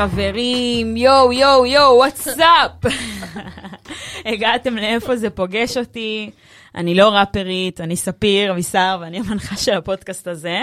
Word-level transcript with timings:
חברים, 0.00 0.96
יואו, 0.96 1.32
יואו, 1.32 1.66
יואו, 1.66 1.96
וואטסאפ. 1.96 2.72
הגעתם 4.32 4.76
לאיפה 4.76 5.16
זה 5.16 5.30
פוגש 5.30 5.76
אותי. 5.76 6.30
אני 6.74 6.94
לא 6.94 7.08
ראפרית, 7.08 7.80
אני 7.80 7.96
ספיר 7.96 8.52
אבישר 8.52 8.98
ואני 9.00 9.18
המנחה 9.18 9.56
של 9.56 9.72
הפודקאסט 9.72 10.28
הזה. 10.28 10.62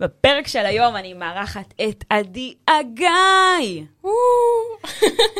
בפרק 0.00 0.46
של 0.46 0.66
היום 0.66 0.96
אני 0.96 1.14
מארחת 1.14 1.74
את 1.88 2.04
עדי 2.10 2.54
אגאי. 2.66 3.84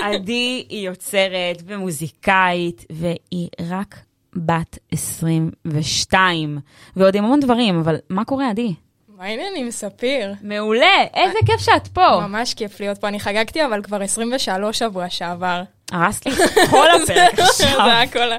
עדי 0.03 0.67
היא 0.69 0.87
יוצרת 0.87 1.63
ומוזיקאית, 1.67 2.87
והיא 2.91 3.49
רק 3.69 3.99
בת 4.37 4.79
22, 4.91 6.59
ועוד 6.97 7.15
עם 7.15 7.25
המון 7.25 7.41
דברים, 7.41 7.79
אבל 7.79 7.97
מה 8.11 8.25
קורה, 8.25 8.51
עדי? 8.51 8.75
מה 9.23 9.29
העניינים, 9.29 9.71
ספיר? 9.71 10.35
מעולה, 10.43 10.87
איזה 11.15 11.39
כיף 11.47 11.61
שאת 11.61 11.89
פה. 11.89 12.21
ממש 12.21 12.55
כיף 12.55 12.81
להיות 12.81 12.99
פה. 12.99 13.09
אני 13.09 13.21
חגגתי 13.21 13.65
אבל 13.65 13.83
כבר 13.83 14.03
23 14.03 14.79
שבוע 14.79 15.11
שעבר. 15.11 15.63
הרסת 15.93 16.27
לי 16.27 16.33
כל 16.71 16.87
הפרק 16.91 17.37
זה 17.37 17.45
עכשיו. 17.45 17.81
הכל, 17.81 18.33
ה- 18.33 18.37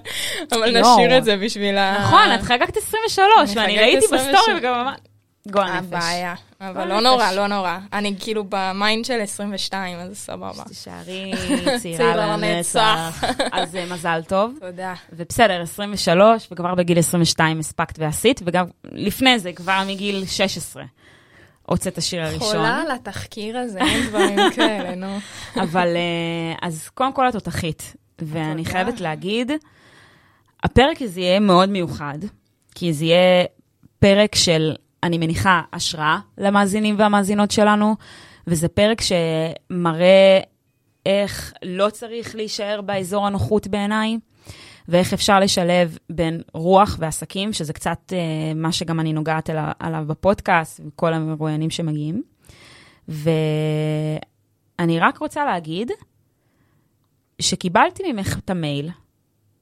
אבל. 0.51 0.79
נשאיר 0.81 1.17
את 1.17 1.23
זה 1.23 1.37
בשביל 1.37 1.77
ה... 1.77 1.97
נכון, 2.03 2.35
את 2.35 2.41
חגגת 2.41 2.77
23, 2.77 3.49
אני 3.57 3.61
ואני 3.61 3.79
ראיתי 3.79 4.05
23. 4.05 4.35
בסטורי 4.39 4.57
וגם 4.59 4.73
אמרתי, 4.73 5.01
גועל 5.51 5.67
נפש. 5.71 5.85
הבעיה. 5.87 6.33
אבל 6.69 6.87
לא. 6.87 6.99
נורא, 7.01 7.31
לא 7.31 7.47
נורא. 7.47 7.77
אני 7.93 8.15
כאילו 8.19 8.43
ב 8.49 8.60
mind 8.60 9.05
של 9.05 9.21
22, 9.21 9.97
אז 9.99 10.17
סבבה. 10.17 10.63
תישארי 10.67 11.31
צעירה 11.81 12.37
לנצח. 12.37 13.23
אז 13.51 13.75
אה, 13.75 13.85
מזל 13.93 14.21
טוב. 14.27 14.53
תודה. 14.59 14.93
ובסדר, 15.13 15.61
23, 15.61 16.47
וכבר 16.51 16.75
בגיל 16.75 16.99
22 16.99 17.59
הספקת 17.59 17.99
ועשית, 17.99 18.41
וגם 18.45 18.65
לפני 18.91 19.39
זה, 19.39 19.53
כבר 19.53 19.81
מגיל 19.87 20.25
16, 20.25 20.83
הוצאת 21.65 21.97
השיר 21.97 22.21
הראשון. 22.21 22.39
חולה 22.39 22.81
על 22.81 22.91
התחקיר 22.91 23.57
הזה, 23.57 23.79
אין 23.79 24.07
דברים 24.07 24.39
כאלה, 24.55 24.95
נו. 24.95 25.17
אבל 25.55 25.87
אה, 25.87 26.67
אז 26.67 26.89
קודם 26.89 27.13
כל 27.13 27.29
את 27.29 27.33
תותחית, 27.33 27.95
ואני. 28.19 28.65
חייבת 28.65 29.01
להגיד, 29.01 29.51
הפרק 30.63 31.01
הזה 31.01 31.19
יהיה 31.21 31.39
מאוד 31.39 31.69
מיוחד, 31.69 32.17
כי 32.75 32.93
זה 32.93 33.05
יהיה 33.05 33.45
פרק 33.99 34.35
של, 34.35 34.75
אני 35.03 35.17
מניחה, 35.17 35.61
השראה 35.73 36.19
למאזינים 36.37 36.95
והמאזינות 36.99 37.51
שלנו, 37.51 37.95
וזה 38.47 38.67
פרק 38.67 39.01
שמראה 39.01 40.39
איך 41.05 41.53
לא 41.63 41.89
צריך 41.89 42.35
להישאר 42.35 42.81
באזור 42.81 43.27
הנוחות 43.27 43.67
בעיניי, 43.67 44.17
ואיך 44.87 45.13
אפשר 45.13 45.39
לשלב 45.39 45.97
בין 46.09 46.41
רוח 46.53 46.97
ועסקים, 46.99 47.53
שזה 47.53 47.73
קצת 47.73 48.13
אה, 48.13 48.53
מה 48.55 48.71
שגם 48.71 48.99
אני 48.99 49.13
נוגעת 49.13 49.49
אליו, 49.49 49.71
עליו 49.79 50.03
בפודקאסט, 50.07 50.81
וכל 50.87 51.13
המרואיינים 51.13 51.69
שמגיעים. 51.69 52.23
ואני 53.07 54.99
רק 54.99 55.17
רוצה 55.17 55.45
להגיד 55.45 55.91
שקיבלתי 57.41 58.11
ממך 58.11 58.37
את 58.37 58.49
המייל 58.49 58.89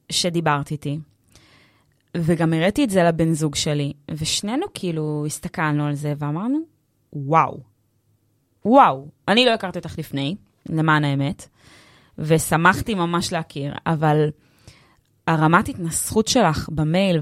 שדיברת 0.09 0.71
איתי, 0.71 0.99
וגם 2.17 2.53
הראיתי 2.53 2.83
את 2.83 2.89
זה 2.89 3.03
לבן 3.03 3.33
זוג 3.33 3.55
שלי, 3.55 3.93
ושנינו 4.11 4.65
כאילו 4.73 5.23
הסתכלנו 5.25 5.85
על 5.85 5.93
זה 5.95 6.13
ואמרנו, 6.17 6.59
וואו, 7.13 7.59
וואו, 8.65 9.07
אני 9.27 9.45
לא 9.45 9.51
הכרתי 9.53 9.79
אותך 9.79 9.99
לפני, 9.99 10.35
למען 10.69 11.03
האמת, 11.03 11.47
ושמחתי 12.17 12.93
ממש 12.93 13.33
להכיר, 13.33 13.73
אבל 13.85 14.29
הרמת 15.27 15.69
התנסחות 15.69 16.27
שלך 16.27 16.69
במייל 16.71 17.21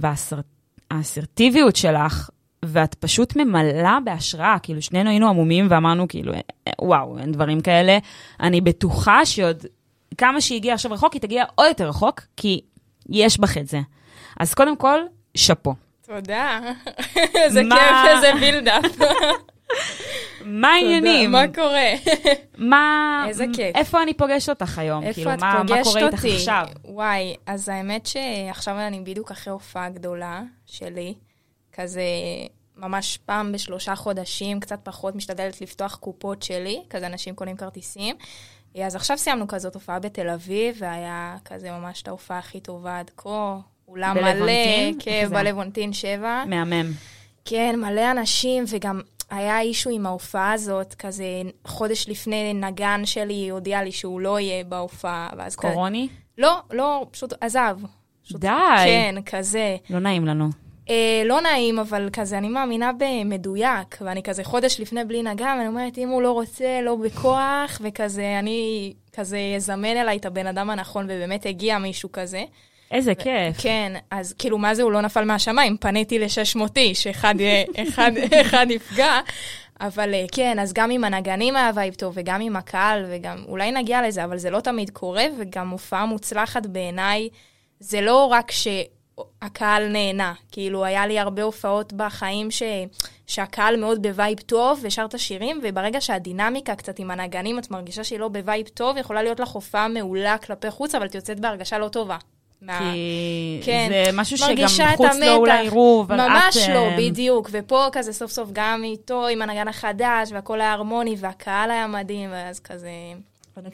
והאסרטיביות 0.92 1.76
שלך, 1.76 2.30
ואת 2.66 2.96
פשוט 2.96 3.36
ממלאה 3.36 3.98
בהשראה, 4.06 4.60
כאילו 4.64 4.82
שנינו 4.82 5.10
היינו 5.10 5.28
עמומים 5.30 5.68
ואמרנו 5.70 6.08
כאילו, 6.08 6.34
"אה, 6.34 6.40
אה, 6.68 6.72
וואו, 6.82 7.20
אין 7.20 7.32
דברים 7.32 7.62
כאלה. 7.62 7.98
אני 8.40 8.62
בטוחה 8.62 9.26
שעוד 9.26 9.66
כמה 10.18 10.42
שהיא 10.42 10.56
הגיעה 10.58 10.74
עכשיו 10.74 10.92
רחוק, 10.92 11.14
היא 11.14 11.22
תגיע 11.22 11.44
עוד 11.56 11.68
יותר 11.68 11.90
רחוק, 11.90 12.22
כי 12.38 12.62
יש 13.10 13.40
בך 13.40 13.58
את 13.58 13.68
זה. 13.68 13.80
אז 14.40 14.54
קודם 14.54 14.76
כל, 14.76 15.00
שאפו. 15.38 15.76
תודה. 16.02 16.60
איזה 17.44 17.64
מה? 17.64 17.76
כיף, 17.76 18.16
איזה 18.16 18.32
בילדאפ. 18.40 18.86
מה 20.46 20.68
העניינים? 20.68 21.32
מה 21.32 21.44
קורה? 21.56 21.94
מה... 22.58 23.26
איזה 23.28 23.46
כיף. 23.54 23.76
איפה 23.76 24.04
אני 24.04 24.14
פוגשת 24.14 24.50
אותך 24.50 24.80
היום? 24.80 25.04
איפה 25.04 25.14
כאילו, 25.14 25.34
את 25.34 25.40
מה, 25.40 25.54
מה 25.54 25.68
פוגשת 25.68 25.84
קורה 25.84 26.06
איתך 26.06 26.18
אותי? 26.18 26.36
עכשיו? 26.36 26.68
וואי, 26.86 27.36
אז 27.46 27.70
האמת 27.70 28.06
שעכשיו 28.06 28.80
אני 28.80 29.00
בדיוק 29.00 29.32
אחרי 29.32 29.54
הופעה 29.54 29.90
גדולה 29.90 30.42
שלי, 30.66 31.14
כזה 31.74 32.02
ממש 32.78 33.18
פעם 33.26 33.52
בשלושה 33.52 33.96
חודשים, 33.96 34.60
קצת 34.60 34.80
פחות, 34.84 35.16
משתדלת 35.16 35.62
לפתוח 35.62 35.96
קופות 35.96 36.44
שלי, 36.44 36.84
כזה 36.90 37.08
אנשים 37.08 37.36
קונים 37.36 37.58
כרטיסים. 37.58 38.16
אז 38.84 38.96
עכשיו 38.96 39.18
סיימנו 39.18 39.48
כזאת 39.48 39.74
הופעה 39.74 40.00
בתל 40.00 40.30
אביב, 40.30 40.76
והיה 40.80 41.36
כזה 41.46 41.72
ממש 41.72 42.02
את 42.02 42.08
ההופעה 42.08 42.40
הכי 42.40 42.60
טובה 42.60 43.00
עד 43.00 43.12
כה. 43.18 43.58
אולם 43.90 44.18
מלא? 44.18 44.52
כן, 45.00 45.26
כזה. 45.26 45.36
בלוונטין 45.36 45.94
7. 45.94 46.44
מהמם. 46.48 46.92
כן, 47.46 47.76
מלא 47.80 48.12
אנשים, 48.12 48.64
וגם 48.68 49.02
היה 49.30 49.60
אישו 49.60 49.90
עם 49.90 50.06
ההופעה 50.06 50.54
הזאת, 50.54 50.94
כזה 50.94 51.24
חודש 51.66 52.10
לפני 52.10 52.54
נגן 52.54 53.02
שלי 53.06 53.50
הודיע 53.50 53.84
לי 53.84 53.92
שהוא 53.92 54.22
לא 54.22 54.40
יהיה 54.40 54.64
בהופעה, 54.64 55.30
ואז 55.38 55.56
כזה... 55.56 55.74
קורוני? 55.74 56.08
לא, 56.38 56.60
לא, 56.72 57.06
פשוט 57.12 57.34
עזב. 57.42 57.78
פשוט, 58.24 58.42
די. 58.42 58.48
כן, 58.86 59.16
כזה. 59.26 59.78
לא 59.90 60.00
נעים 60.00 60.26
לנו. 60.26 60.50
אה, 60.90 61.24
לא 61.26 61.42
נעים, 61.42 61.80
אבל 61.80 62.10
כזה, 62.14 62.38
אני 62.38 62.50
מאמינה 62.50 62.92
במדויק, 62.98 63.98
ואני 64.02 64.24
כזה 64.24 64.44
חודש 64.44 64.80
לפני 64.80 65.06
בלי 65.06 65.24
נגן, 65.24 65.56
ואני 65.58 65.68
אומרת, 65.68 65.98
אם 65.98 66.10
הוא 66.10 66.22
לא 66.22 66.32
רוצה, 66.32 66.82
לא 66.84 66.96
בכוח, 66.96 67.82
וכזה, 67.84 68.40
אני 68.40 68.94
כזה 69.14 69.40
אזמן 69.56 69.86
אליי 69.86 70.18
את 70.18 70.26
הבן 70.26 70.48
אדם 70.48 70.70
הנכון, 70.70 71.06
ובאמת 71.06 71.46
הגיע 71.46 71.78
מישהו 71.78 72.12
כזה. 72.12 72.44
איזה 72.92 73.16
כיף. 73.16 73.58
כן, 73.58 73.94
אז 74.12 74.34
כאילו, 74.34 74.58
מה 74.58 74.76
זה, 74.76 74.84
הוא 74.84 74.92
לא 74.92 75.02
נפל 75.02 75.26
מהשמיים, 75.26 75.78
פניתי 75.78 76.20
ל-600 76.20 76.62
איש, 76.78 77.08
אחד, 77.08 77.36
אחד, 77.88 78.12
אחד 78.42 78.66
נפגע. 78.70 79.20
אבל 79.82 80.14
אה, 80.14 80.26
כן, 80.32 80.60
אז 80.60 80.74
גם 80.74 80.92
עם 80.92 81.04
הנגנים 81.04 81.56
היה 81.56 81.72
vibe 81.76 81.94
טוב, 81.94 82.14
וגם 82.16 82.42
עם 82.42 82.56
הקהל, 82.56 83.06
וגם, 83.10 83.44
אולי 83.48 83.72
נגיע 83.72 84.08
לזה, 84.08 84.24
אבל 84.24 84.38
זה 84.38 84.50
לא 84.50 84.60
תמיד 84.60 84.90
קורה, 84.90 85.26
וגם 85.40 85.70
הופעה 85.70 86.06
מוצלחת 86.06 86.66
בעיניי, 86.66 87.30
זה 87.80 88.02
לא 88.02 88.26
רק 88.26 88.52
שהקהל 88.52 89.88
נהנה, 89.88 90.34
כאילו, 90.52 90.86
היה 90.86 91.08
לי 91.08 91.20
הרבה 91.20 91.44
הופעות 91.44 91.94
בחיים 91.94 92.52
ש... 92.52 92.64
שהקהל 93.28 93.80
מאוד 93.80 94.02
ב 94.02 94.09
vibe 94.09 94.40
טוב, 94.40 94.80
ושרת 94.84 95.20
שירים, 95.20 95.60
וברגע 95.64 96.02
שהדינמיקה 96.02 96.76
קצת 96.76 97.00
עם 97.00 97.12
הנגנים, 97.12 97.60
את 97.60 97.72
מרגישה 97.72 98.04
שהיא 98.04 98.20
לא 98.20 98.28
ב 98.28 98.36
vibe 98.36 98.68
טוב, 98.68 98.98
יכולה 98.98 99.24
להיות 99.24 99.40
לך 99.40 99.50
הופעה 99.50 99.88
מעולה 99.88 100.38
כלפי 100.38 100.72
חוץ, 100.72 100.96
אבל 100.96 101.06
את 101.06 101.16
יוצאת 101.16 101.40
בהרגשה 101.40 101.78
לא 101.78 101.88
טובה. 101.88 102.18
מה- 102.62 102.80
כי 102.80 103.60
כן. 103.64 103.88
זה 103.90 104.12
משהו 104.14 104.38
שגם 104.38 104.50
את 104.54 104.94
בחוץ 104.94 105.16
לא. 105.20 105.36
אולי 105.36 105.64
יראו, 105.64 106.04
אבל 106.08 106.20
את... 106.20 106.28
ממש 106.30 106.58
לא, 106.58 106.86
אה, 106.86 106.96
בדיוק. 106.98 107.50
ופה 107.52 107.86
כזה 107.92 108.14
סוף 108.14 108.32
סוף 108.32 108.50
גם 108.54 108.84
איתו, 108.84 109.28
עם 109.28 109.42
הנגן 109.42 109.68
החדש, 109.68 110.32
והכל 110.32 110.62
היה 110.62 110.74
הרמוני, 110.74 111.16
והקהל 111.20 111.72
היה 111.72 111.88
מדהים, 111.88 112.30
ואז 112.32 112.60
כזה, 112.60 112.90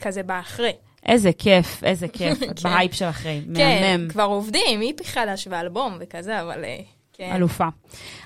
כזה 0.00 0.22
בא 0.22 0.40
אחרי. 0.40 0.72
איזה 1.06 1.30
כיף, 1.32 1.84
איזה 1.84 2.08
כיף. 2.18 2.42
את 2.42 2.58
כן. 2.60 2.68
בהייפ 2.70 2.94
של 2.94 3.04
אחרי, 3.04 3.40
כן, 3.54 3.78
מהמם. 3.82 4.08
כבר 4.08 4.22
עובדים, 4.22 4.82
EP 4.82 5.04
חדש 5.04 5.48
ואלבום 5.50 5.96
וכזה, 6.00 6.40
אבל 6.42 6.64
אה, 6.64 6.76
כן. 7.12 7.32
אלופה. 7.34 7.66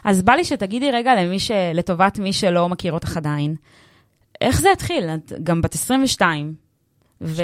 אז 0.04 0.22
בא 0.22 0.32
לי 0.32 0.44
שתגידי 0.44 0.91
רגע 0.91 1.15
למי 1.15 1.38
ש... 1.38 1.50
לטובת 1.75 2.19
מי 2.19 2.32
שלא 2.32 2.69
מכיר 2.69 2.93
אותך 2.93 3.16
עדיין, 3.16 3.54
איך 4.41 4.60
זה 4.60 4.72
התחיל? 4.72 5.04
את 5.15 5.32
גם 5.43 5.62
בת 5.62 5.75
22. 5.75 6.69
ו... 7.22 7.42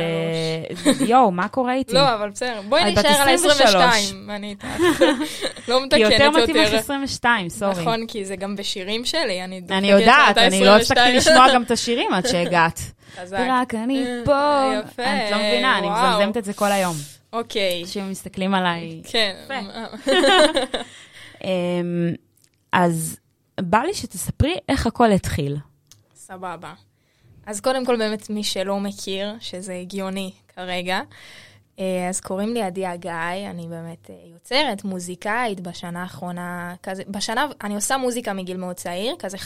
יואו, 1.07 1.31
מה 1.31 1.49
קורה 1.49 1.75
איתי? 1.75 1.95
לא, 1.95 2.15
אבל 2.15 2.31
בסדר, 2.31 2.61
בואי 2.69 2.93
נשאר 2.93 3.09
על 3.09 3.29
23. 3.29 3.75
ה-22, 3.75 4.31
אני 4.31 4.51
איתך. 4.51 4.67
לא 5.69 5.81
כי 5.91 5.99
יותר 5.99 6.31
מתקנת 6.31 6.43
מתאים 6.43 6.57
לך 6.57 6.65
יותר. 6.65 6.77
22, 6.77 7.49
סורי. 7.49 7.73
נכון, 7.81 8.07
כי 8.07 8.25
זה 8.25 8.37
גם 8.37 8.57
בשירים 8.57 9.05
שלי, 9.05 9.45
אני 9.45 9.61
דופקת 9.61 9.77
אני 9.77 9.91
יודעת, 9.91 10.39
אני 10.39 10.61
לא 10.65 10.77
הפסקתי 10.77 11.01
22. 11.01 11.17
לשמוע 11.17 11.55
גם 11.55 11.63
את 11.63 11.71
השיר 11.71 12.03
עד 12.13 12.27
שהגעת. 12.27 12.81
חזק. 13.17 13.39
רק 13.51 13.75
אני 13.75 14.07
אה, 14.07 14.23
פה. 14.25 14.73
יפה, 14.85 15.03
את 15.03 15.31
לא 15.31 15.39
מבינה, 15.39 15.79
אני 15.79 15.87
וואו. 15.87 16.17
מזמזמת 16.17 16.37
את 16.37 16.45
זה 16.45 16.53
כל 16.53 16.73
היום. 16.73 16.97
אוקיי, 17.33 17.83
אנשים 17.83 18.11
מסתכלים 18.11 18.55
עליי. 18.55 19.03
כן. 19.05 19.35
יפה. 19.45 19.55
אמ, 21.45 22.13
אז 22.73 23.19
בא 23.61 23.79
לי 23.79 23.95
שתספרי 23.95 24.55
איך 24.69 24.87
הכל 24.87 25.13
התחיל. 25.13 25.57
סבבה. 26.15 26.73
אז 27.47 27.61
קודם 27.61 27.87
כל, 27.87 27.97
באמת, 27.97 28.31
מי 28.31 28.45
שלא 28.45 28.81
מכיר, 28.81 29.35
שזה 29.41 29.75
הגיוני 29.75 30.31
כרגע, 30.57 31.01
אז 32.09 32.21
קוראים 32.21 32.55
לי 32.55 32.63
עדי 32.63 32.87
הגיא, 32.87 33.11
אני 33.51 33.67
באמת 33.69 34.11
אה, 34.11 34.15
יוצרת, 34.33 34.85
מוזיקאית 34.85 35.61
בשנה 35.61 36.03
האחרונה, 36.03 36.75
כזה, 36.83 37.03
בשנה, 37.09 37.47
אני 37.65 37.75
עושה 37.75 37.97
מוזיקה 37.97 38.33
מגיל 38.33 38.57
מאוד 38.57 38.77
צעיר, 38.77 39.15
כזה 39.19 39.37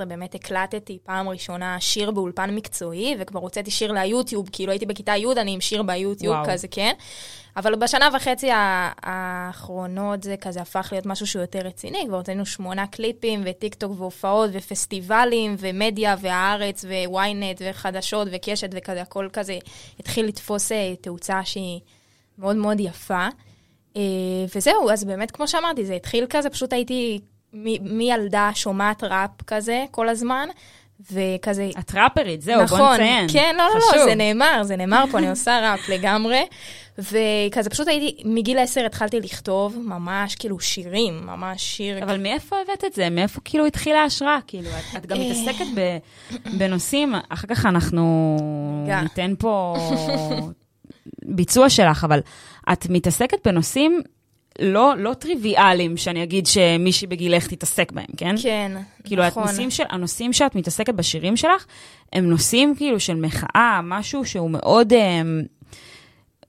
15-16 0.00 0.04
באמת 0.04 0.34
הקלטתי 0.34 0.98
פעם 1.04 1.28
ראשונה 1.28 1.80
שיר 1.80 2.10
באולפן 2.10 2.54
מקצועי, 2.54 3.16
וכבר 3.18 3.40
הוצאתי 3.40 3.70
שיר 3.70 3.92
ליוטיוב, 3.92 4.48
כאילו 4.52 4.72
הייתי 4.72 4.86
בכיתה 4.86 5.16
י', 5.16 5.32
אני 5.36 5.54
עם 5.54 5.60
שיר 5.60 5.82
ביוטיוב, 5.82 6.34
וואו. 6.34 6.46
כזה, 6.46 6.68
כן. 6.68 6.92
אבל 7.56 7.74
בשנה 7.74 8.08
וחצי 8.16 8.48
האחרונות 9.02 10.22
זה 10.22 10.36
כזה 10.40 10.60
הפך 10.60 10.88
להיות 10.92 11.06
משהו 11.06 11.26
שהוא 11.26 11.40
יותר 11.40 11.58
רציני, 11.58 12.04
כבר 12.06 12.16
הוצאנו 12.16 12.46
שמונה 12.46 12.86
קליפים, 12.86 13.42
וטיק 13.44 13.74
טוק 13.74 13.92
והופעות, 13.96 14.50
ופסטיבלים, 14.52 15.56
ומדיה, 15.58 16.16
והארץ, 16.20 16.84
וויינט, 17.06 17.62
וחדשות, 17.70 18.28
וקשת, 18.32 18.70
וכזה, 18.72 19.02
הכל 19.02 19.28
כזה 19.32 19.58
התחיל 20.00 20.26
לתפוס 20.26 20.72
אה, 20.72 20.94
תאוצה 21.30 21.44
שהיא 21.44 21.80
מאוד 22.38 22.56
מאוד 22.56 22.80
יפה. 22.80 23.28
אה, 23.96 24.02
וזהו, 24.56 24.90
אז 24.90 25.04
באמת, 25.04 25.30
כמו 25.30 25.48
שאמרתי, 25.48 25.84
זה 25.84 25.94
התחיל 25.94 26.26
כזה, 26.30 26.50
פשוט 26.50 26.72
הייתי 26.72 27.20
מילדה 27.52 28.50
שומעת 28.54 29.04
ראפ 29.04 29.42
כזה 29.46 29.84
כל 29.90 30.08
הזמן. 30.08 30.48
וכזה... 31.12 31.70
את 31.78 31.94
ראפרית, 31.94 32.42
זהו, 32.42 32.62
נכון, 32.62 32.78
בוא 32.78 32.92
נציין. 32.94 33.26
כן, 33.32 33.54
לא, 33.58 33.64
לא, 33.74 33.96
לא, 33.96 34.04
זה 34.04 34.14
נאמר, 34.14 34.62
זה 34.62 34.76
נאמר 34.76 35.04
פה, 35.10 35.18
אני 35.18 35.30
עושה 35.30 35.70
ראפ 35.70 35.88
לגמרי. 35.88 36.42
וכזה 36.98 37.70
פשוט 37.70 37.88
הייתי, 37.88 38.22
מגיל 38.24 38.58
עשר 38.58 38.86
התחלתי 38.86 39.20
לכתוב 39.20 39.78
ממש 39.84 40.34
כאילו 40.34 40.60
שירים, 40.60 41.26
ממש 41.26 41.62
שיר. 41.62 42.04
אבל 42.04 42.22
מאיפה 42.22 42.56
הבאת 42.62 42.84
את 42.84 42.92
זה? 42.92 43.10
מאיפה 43.10 43.40
כאילו 43.44 43.66
התחילה 43.66 43.98
ההשראה? 44.02 44.38
כאילו, 44.46 44.70
את, 44.70 44.96
את 44.96 45.06
גם 45.06 45.16
אה. 45.16 45.30
מתעסקת 45.30 45.66
ב, 45.74 45.98
בנושאים, 46.58 47.14
אחר 47.28 47.46
כך 47.46 47.66
אנחנו 47.66 48.36
ניתן 49.02 49.34
פה 49.38 49.76
ביצוע 51.30 51.70
שלך, 51.70 52.04
אבל 52.04 52.20
את 52.72 52.86
מתעסקת 52.90 53.46
בנושאים 53.46 54.02
לא, 54.58 54.94
לא 54.98 55.14
טריוויאליים, 55.14 55.96
שאני 55.96 56.22
אגיד 56.22 56.46
שמישהי 56.46 57.06
בגילך 57.06 57.46
תתעסק 57.46 57.92
בהם, 57.92 58.06
כן? 58.16 58.34
כן, 58.42 58.72
כאילו, 59.04 59.26
נכון. 59.26 59.46
כאילו, 59.46 59.70
של, 59.70 59.84
הנושאים 59.88 60.32
שאת 60.32 60.54
מתעסקת 60.54 60.94
בשירים 60.94 61.36
שלך, 61.36 61.66
הם 62.12 62.30
נושאים 62.30 62.74
כאילו 62.76 63.00
של 63.00 63.14
מחאה, 63.14 63.80
משהו 63.82 64.24
שהוא 64.24 64.50
מאוד... 64.50 64.92
אה, 64.92 65.22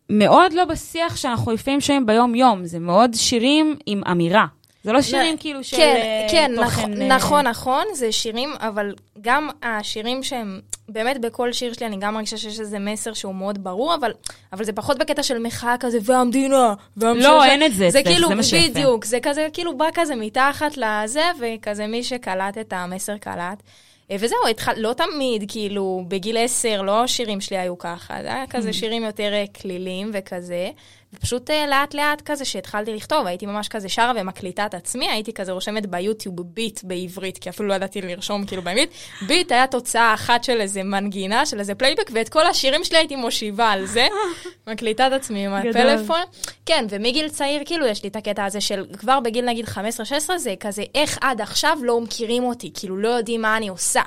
מאוד 0.10 0.54
לא 0.54 0.66
בשיח 0.66 1.16
שאנחנו 1.16 1.52
לפעמים 1.52 1.82
שומעים 1.82 2.06
ביום-יום, 2.06 2.66
זה 2.66 2.80
מאוד 2.80 3.12
שירים 3.14 3.76
עם 3.86 4.02
אמירה. 4.12 4.46
זה 4.84 4.92
לא 4.92 5.02
שירים 5.02 5.38
כאילו 5.38 5.64
של 5.64 5.78
כן, 5.78 5.96
אה, 5.96 6.28
כן, 6.32 6.52
תוכן... 6.56 6.96
כן, 6.96 7.12
נכון, 7.12 7.48
נכון, 7.48 7.86
זה 7.94 8.12
שירים, 8.12 8.54
אבל 8.60 8.94
גם 9.22 9.50
השירים 9.64 10.24
שהם, 10.24 10.60
באמת 10.90 11.22
בכל 11.22 11.54
שיר 11.54 11.74
שלי 11.74 11.86
אני 11.86 11.98
גם 12.00 12.14
מרגישה 12.14 12.38
שיש 12.38 12.60
איזה 12.60 12.80
מסר 12.80 13.14
שהוא 13.14 13.36
מאוד 13.36 13.64
ברור, 13.64 13.96
אבל, 13.96 14.12
אבל 14.54 14.64
זה 14.64 14.74
פחות 14.74 14.98
בקטע 14.98 15.24
של 15.24 15.40
מחאה 15.40 15.76
כזה, 15.80 15.98
והמדינה, 16.04 16.74
והמדינה. 16.98 17.28
לא, 17.28 17.44
אין 17.44 17.64
את 17.64 17.74
זה, 17.74 17.90
זה 17.90 18.04
כאילו, 18.04 18.28
זה 18.28 18.36
מה 18.36 18.44
שיפה. 18.44 18.70
בדיוק, 18.70 19.06
זה 19.06 19.20
כזה, 19.22 19.48
כאילו 19.54 19.78
בא 19.78 19.88
כזה 19.94 20.16
מתחת 20.16 20.78
לזה, 20.78 21.24
וכזה 21.40 21.88
מי 21.88 22.04
שקלט 22.04 22.58
את 22.58 22.74
המסר 22.74 23.18
קלט. 23.18 23.64
אה, 24.12 24.16
וזהו, 24.20 24.48
התחל, 24.50 24.74
לא 24.78 24.94
תמיד, 24.94 25.44
כאילו, 25.48 26.04
בגיל 26.08 26.38
עשר, 26.38 26.82
לא 26.82 27.04
השירים 27.04 27.42
שלי 27.42 27.58
היו 27.58 27.78
ככה, 27.78 28.18
זה 28.22 28.34
היה 28.34 28.48
כזה 28.48 28.70
mm. 28.70 28.74
שירים 28.74 29.04
יותר 29.04 29.32
כלילים 29.62 30.12
וכזה. 30.14 30.70
ופשוט 31.14 31.50
uh, 31.50 31.54
לאט 31.70 31.94
לאט 31.94 32.22
כזה 32.26 32.46
שהתחלתי 32.46 32.96
לכתוב, 32.96 33.28
הייתי 33.28 33.46
ממש 33.46 33.68
כזה 33.68 33.90
שרה 33.90 34.14
ומקליטה 34.16 34.66
את 34.66 34.74
עצמי, 34.74 35.10
הייתי 35.10 35.34
כזה 35.34 35.52
רושמת 35.52 35.86
ביוטיוב 35.86 36.42
ביט 36.42 36.80
בעברית, 36.84 37.38
כי 37.38 37.50
אפילו 37.50 37.70
לא 37.70 37.74
ידעתי 37.74 38.02
לרשום 38.02 38.46
כאילו 38.46 38.62
באנגלית. 38.62 38.90
ביט 39.28 39.52
היה 39.52 39.68
תוצאה 39.68 40.14
אחת 40.14 40.44
של 40.44 40.62
איזה 40.62 40.84
מנגינה, 40.84 41.46
של 41.46 41.60
איזה 41.60 41.76
פלייבק, 41.76 42.10
ואת 42.14 42.30
כל 42.30 42.48
השירים 42.48 42.84
שלי 42.84 42.98
הייתי 42.98 43.16
מושיבה 43.16 43.70
על 43.70 43.86
זה, 43.86 44.08
מקליטה 44.68 45.08
את 45.08 45.12
עצמי 45.12 45.46
עם 45.46 45.54
הפלאפון. 45.54 46.22
כן, 46.66 46.86
ומגיל 46.90 47.30
צעיר 47.30 47.62
כאילו 47.66 47.86
יש 47.86 48.04
לי 48.04 48.10
את 48.10 48.16
הקטע 48.16 48.46
הזה 48.46 48.62
של 48.62 48.86
כבר 48.98 49.20
בגיל 49.20 49.46
נגיד 49.46 49.66
15-16, 49.66 49.70
זה 50.38 50.54
כזה 50.60 50.84
איך 50.96 51.18
עד 51.22 51.42
עכשיו 51.42 51.78
לא 51.82 52.02
מכירים 52.02 52.44
אותי, 52.44 52.72
כאילו 52.74 52.98
לא 52.98 53.08
יודעים 53.08 53.42
מה 53.42 53.58
אני 53.58 53.68
עושה. 53.68 54.02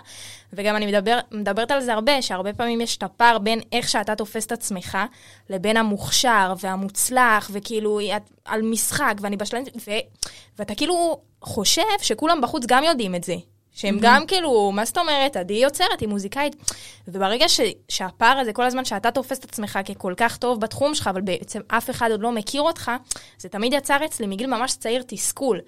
וגם 0.57 0.77
אני 0.77 0.87
מדבר, 0.87 1.19
מדברת 1.33 1.71
על 1.71 1.81
זה 1.81 1.93
הרבה, 1.93 2.23
שהרבה 2.23 2.53
פעמים 2.53 2.81
יש 2.81 2.97
את 2.97 3.03
הפער 3.03 3.39
בין 3.39 3.61
איך 3.73 3.89
שאתה 3.89 4.15
תופס 4.15 4.47
את 4.47 4.53
עצמך, 4.53 4.99
לבין 5.51 5.77
המוכשר 5.77 6.55
והמוצלח, 6.61 7.51
וכאילו 7.53 8.01
על 8.45 8.63
משחק, 8.63 9.15
ואני 9.21 9.37
בשלנית, 9.37 9.69
ו, 9.89 9.91
ואתה 10.59 10.75
כאילו 10.75 11.21
חושב 11.43 11.83
שכולם 12.03 12.41
בחוץ 12.41 12.63
גם 12.67 12.85
יודעים 12.85 13.15
את 13.15 13.25
זה. 13.25 13.37
שהם 13.75 13.99
mm-hmm. 13.99 14.03
גם 14.03 14.27
כאילו, 14.27 14.73
מה 14.73 14.85
זאת 14.85 14.99
אומרת, 14.99 15.37
עדי 15.37 15.55
יוצרת, 15.55 16.01
היא 16.01 16.09
מוזיקאית. 16.09 16.57
וברגע 17.09 17.49
ש, 17.49 17.61
שהפער 17.89 18.39
הזה, 18.39 18.53
כל 18.53 18.63
הזמן 18.63 18.85
שאתה 18.85 19.11
תופס 19.11 19.39
את 19.39 19.45
עצמך 19.45 19.79
ככל 19.89 20.15
כך 20.17 20.37
טוב 20.37 20.61
בתחום 20.61 20.95
שלך, 20.95 21.07
אבל 21.07 21.21
בעצם 21.21 21.61
אף 21.69 21.91
אחד 21.91 22.11
עוד 22.11 22.21
לא 22.21 22.33
מכיר 22.33 22.63
אותך, 22.63 22.91
זה 23.39 23.49
תמיד 23.49 23.73
יצר 23.73 24.05
אצלי 24.05 24.27
מגיל 24.27 24.47
ממש 24.47 24.77
צעיר 24.77 25.03
תסכול. 25.07 25.61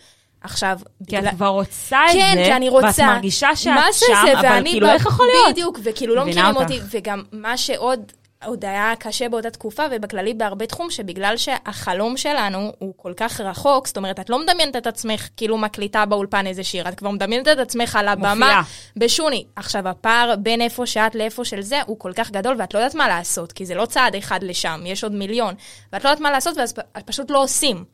עכשיו... 0.47 0.79
כי. 1.09 1.19
את 1.19 1.25
כבר 1.31 1.49
רוצה 1.49 2.01
כן, 2.13 2.33
את 2.33 2.37
זה, 2.37 2.45
כי 2.45 2.53
אני 2.53 2.69
רוצה. 2.69 2.87
ואת 2.87 3.01
מרגישה 3.01 3.57
שאת 3.57 3.75
שם, 3.93 4.15
זה, 4.27 4.41
אבל 4.41 4.63
כאילו. 4.65 4.89
איך 4.89 5.07
יכול 5.07 5.27
להיות? 5.27 5.51
בדיוק, 5.51 5.79
וכאילו 5.83 6.15
לא 6.15 6.27
מכירים 6.27 6.57
אותי, 6.57 6.81
וגם 6.91 7.23
מה 7.33 7.57
שעוד... 7.57 8.13
עוד 8.45 8.65
היה 8.65 8.93
קשה 8.99 9.29
באותה 9.29 9.51
תקופה, 9.51 9.83
ובכללי 9.91 10.35
בהרבה 10.35 10.67
תחום, 10.67 10.91
שבגלל 10.91 11.37
שהחלום 11.37 12.17
שלנו 12.17 12.73
הוא 12.79 12.95
כל 12.97 13.13
כך 13.17 13.41
רחוק, 13.41 13.87
זאת 13.87 13.97
אומרת, 13.97 14.21
את 14.21 14.31
לא 14.31 14.39
מדמיינת 14.39 14.77
את 14.77 14.87
עצמך 14.87 15.29
כאילו 15.37 15.59
מקליטה 15.59 16.07
באולפן 16.07 16.47
איזה 16.47 16.65
שיר, 16.65 16.89
את 16.89 16.95
כבר 16.95 17.11
מדמיינת 17.11 17.49
את 17.49 17.59
עצמך 17.59 17.97
על 17.97 18.09
הבמה 18.09 18.35
מופיע. 18.35 18.61
בשוני. 18.97 19.45
עכשיו, 19.57 19.89
הפער 19.89 20.35
בין 20.39 20.61
איפה 20.61 20.87
שאת 20.87 21.15
לאיפה 21.15 21.45
של 21.45 21.63
זה 21.63 21.81
הוא 21.87 21.99
כל 21.99 22.13
כך 22.13 22.31
גדול, 22.31 22.57
ואת 22.59 22.75
לא 22.75 22.79
יודעת 22.79 22.95
מה 22.95 23.09
לעשות, 23.09 23.53
כי 23.53 23.67
זה 23.67 23.75
לא 23.75 23.87
צעד 23.87 24.17
אחד 24.17 24.43
לשם, 24.43 24.81
יש 24.85 25.05
עוד 25.05 25.13
מיליון. 25.13 25.55
ואת 25.93 26.05
לא 26.05 26.09
יודעת 26.09 26.21
מה 26.21 26.31
לעשות, 26.31 26.57
ואז 26.57 26.75
פשוט 27.05 27.31
לא 27.31 27.43
עושים. 27.43 27.85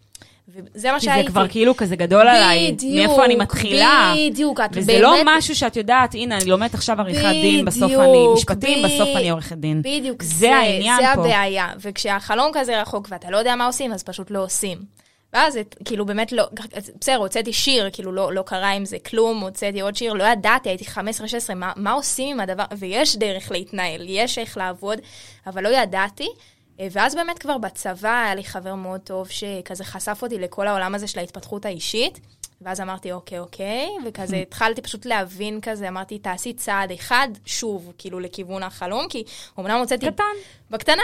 וזה 0.48 0.92
מה 0.92 1.00
שהייתי. 1.00 1.22
כי 1.22 1.26
זה 1.26 1.32
כבר 1.32 1.48
כאילו 1.48 1.76
כזה 1.76 1.96
גדול 1.96 2.28
עליי, 2.28 2.76
מאיפה 2.94 3.24
אני 3.24 3.36
מתחילה. 3.36 4.14
בדיוק, 4.16 4.60
את 4.60 4.70
וזה 4.72 5.00
לא 5.00 5.10
באמת... 5.10 5.26
לא 5.26 5.38
משהו 5.38 5.54
שאת 5.54 5.76
יודעת, 5.76 6.14
הנה, 6.14 6.36
אני 6.36 6.44
לומדת 6.44 6.74
עכשיו 6.74 7.00
עריכת 7.00 7.30
דין, 7.30 7.64
בסוף 7.64 7.92
אני 7.92 8.26
משפטים. 8.34 8.82
בסוף 8.84 9.08
אני 9.16 9.30
עורכת 9.30 9.56
דין. 9.56 9.82
בדיוק, 9.82 10.22
זה, 10.22 10.34
זה 10.34 10.54
העניין 10.56 10.96
זה 10.96 11.06
פה. 11.14 11.22
זה 11.22 11.28
הבעיה. 11.28 11.68
וכשהחלום 11.80 12.50
כזה 12.54 12.80
רחוק 12.80 13.08
ואתה 13.10 13.30
לא 13.30 13.36
יודע 13.36 13.56
מה 13.56 13.66
עושים, 13.66 13.92
אז 13.92 14.02
פשוט 14.02 14.30
לא 14.30 14.44
עושים. 14.44 14.78
ואז 15.32 15.58
כאילו 15.84 16.06
באמת 16.06 16.32
לא, 16.32 16.44
בסדר, 17.00 17.16
הוצאתי 17.16 17.52
שיר, 17.52 17.90
כאילו 17.92 18.12
לא, 18.12 18.32
לא 18.32 18.42
קרה 18.42 18.70
עם 18.70 18.84
זה 18.84 18.96
כלום, 18.98 19.40
הוצאתי 19.40 19.80
עוד 19.80 19.96
שיר, 19.96 20.12
לא 20.12 20.24
ידעתי, 20.24 20.68
הייתי 20.68 20.84
15-16, 20.84 21.54
מה, 21.54 21.72
מה 21.76 21.92
עושים 21.92 22.28
עם 22.28 22.40
הדבר, 22.40 22.64
ויש 22.78 23.16
דרך 23.16 23.50
להתנהל, 23.50 24.00
יש 24.06 24.38
איך 24.38 24.56
לעבוד, 24.56 24.98
אבל 25.46 25.62
לא 25.64 25.68
ידעתי. 25.68 26.28
אה, 26.82 26.86
ואז 26.90 27.14
באמת 27.14 27.38
כבר 27.38 27.58
בצבא 27.58 28.22
היה 28.24 28.34
לי 28.34 28.44
חבר 28.44 28.74
מאוד 28.74 29.00
טוב 29.00 29.28
שכזה 29.28 29.84
חשף 29.84 30.18
אותי 30.22 30.38
לכל 30.38 30.68
העולם 30.68 30.94
הזה 30.94 31.06
של 31.06 31.18
ההתפתחות 31.18 31.64
האישית. 31.64 32.20
ואז 32.64 32.80
אמרתי, 32.80 33.12
אוקיי, 33.12 33.38
אוקיי, 33.38 33.88
וכזה 34.06 34.36
התחלתי 34.48 34.82
פשוט 34.82 35.06
להבין 35.06 35.60
כזה, 35.60 35.88
אמרתי, 35.88 36.18
תעשי 36.18 36.52
צעד 36.52 36.92
אחד, 36.92 37.28
שוב, 37.46 37.92
כאילו, 37.98 38.20
לכיוון 38.20 38.62
החלום, 38.62 39.06
כי 39.08 39.24
אמנם 39.58 39.78
הוצאתי... 39.78 40.06
קטן. 40.06 40.24
בקטנה, 40.70 41.02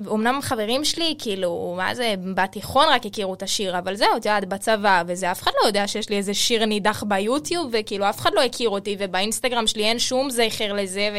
ואומנם 0.00 0.38
חברים 0.42 0.84
שלי, 0.84 1.14
כאילו, 1.18 1.74
מה 1.76 1.94
זה, 1.94 2.14
בתיכון 2.34 2.84
רק 2.88 3.06
הכירו 3.06 3.34
את 3.34 3.42
השיר, 3.42 3.78
אבל 3.78 3.96
זהו, 3.96 4.16
את 4.16 4.24
יודעת, 4.24 4.48
בצבא, 4.48 5.02
וזה, 5.06 5.32
אף 5.32 5.42
אחד 5.42 5.50
לא 5.62 5.66
יודע 5.66 5.88
שיש 5.88 6.10
לי 6.10 6.16
איזה 6.16 6.34
שיר 6.34 6.64
נידח 6.64 7.02
ביוטיוב, 7.02 7.68
וכאילו, 7.72 8.08
אף 8.08 8.18
אחד 8.18 8.30
לא 8.34 8.42
הכיר 8.42 8.68
אותי, 8.68 8.96
ובאינסטגרם 8.98 9.66
שלי 9.66 9.84
אין 9.84 9.98
שום 9.98 10.30
זכר 10.30 10.72
לזה, 10.72 11.08
ו... 11.14 11.16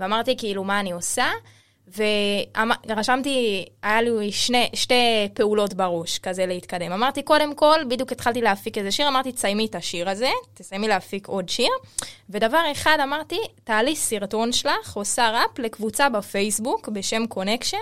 ואמרתי, 0.00 0.36
כאילו, 0.36 0.64
מה 0.64 0.80
אני 0.80 0.92
עושה? 0.92 1.26
ורשמתי, 2.88 3.64
היה 3.82 4.02
לי 4.02 4.32
שני, 4.32 4.68
שתי 4.74 5.28
פעולות 5.34 5.74
בראש, 5.74 6.18
כזה 6.18 6.46
להתקדם. 6.46 6.92
אמרתי, 6.92 7.22
קודם 7.22 7.54
כל, 7.54 7.80
בדיוק 7.88 8.12
התחלתי 8.12 8.40
להפיק 8.40 8.78
איזה 8.78 8.90
שיר, 8.90 9.08
אמרתי, 9.08 9.32
תסיימי 9.32 9.66
את 9.66 9.74
השיר 9.74 10.10
הזה, 10.10 10.30
תסיימי 10.54 10.88
להפיק 10.88 11.26
עוד 11.26 11.48
שיר. 11.48 11.70
ודבר 12.30 12.62
אחד, 12.72 12.96
אמרתי, 13.02 13.38
תעלי 13.64 13.96
סרטון 13.96 14.52
שלך, 14.52 14.96
עושה 14.96 15.30
ראפ 15.30 15.58
לקבוצה 15.58 16.08
בפייסבוק 16.08 16.88
בשם 16.88 17.26
Connection. 17.26 17.76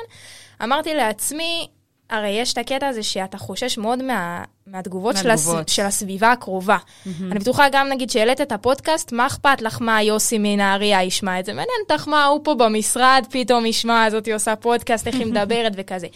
אמרתי 0.62 0.94
לעצמי, 0.94 1.68
הרי 2.12 2.28
יש 2.28 2.52
את 2.52 2.58
הקטע 2.58 2.88
הזה 2.88 3.02
שאתה 3.02 3.38
חושש 3.38 3.78
מאוד 3.78 4.02
מה, 4.02 4.44
מהתגובות 4.66 5.16
של, 5.16 5.30
הס, 5.30 5.48
של 5.66 5.82
הסביבה 5.82 6.32
הקרובה. 6.32 6.76
Mm-hmm. 6.76 7.08
אני 7.30 7.38
בטוחה 7.38 7.68
גם, 7.72 7.88
נגיד, 7.88 8.10
שהעלית 8.10 8.40
את 8.40 8.52
הפודקאסט, 8.52 9.12
מה 9.12 9.26
אכפת 9.26 9.62
לך 9.62 9.78
מה 9.80 10.02
יוסי 10.02 10.38
מנהריה 10.38 11.02
ישמע 11.02 11.40
את 11.40 11.44
זה? 11.44 11.52
מעניין 11.52 11.78
אותך 11.90 12.08
מה 12.08 12.24
הוא 12.24 12.40
פה 12.44 12.54
במשרד 12.54 13.26
פתאום 13.30 13.66
ישמע, 13.66 14.10
זאתי 14.10 14.32
עושה 14.32 14.56
פודקאסט, 14.56 15.06
איך 15.06 15.14
היא 15.14 15.26
מדברת 15.32 15.72
וכזה. 15.76 16.06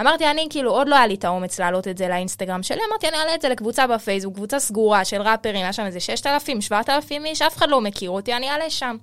אמרתי, 0.00 0.30
אני 0.30 0.46
כאילו, 0.50 0.70
עוד 0.70 0.88
לא 0.88 0.94
היה 0.94 1.06
לי 1.06 1.14
את 1.14 1.24
האומץ 1.24 1.60
להעלות 1.60 1.88
את 1.88 1.98
זה 1.98 2.08
לאינסטגרם 2.08 2.62
שלי, 2.62 2.80
אמרתי, 2.88 3.08
אני 3.08 3.16
אעלה 3.16 3.34
את 3.34 3.42
זה 3.42 3.48
לקבוצה 3.48 3.86
בפייסבוק, 3.86 4.34
קבוצה 4.34 4.58
סגורה 4.58 5.04
של 5.04 5.22
ראפרים, 5.22 5.56
היה 5.56 5.72
שם 5.72 5.86
איזה 5.86 6.00
6,000, 6.00 6.60
7,000 6.60 7.24
איש, 7.24 7.42
אף 7.42 7.56
אחד 7.56 7.68
לא 7.68 7.80
מכיר 7.80 8.10
אותי, 8.10 8.34
אני 8.34 8.50
אעלה 8.50 8.70
שם. 8.70 8.96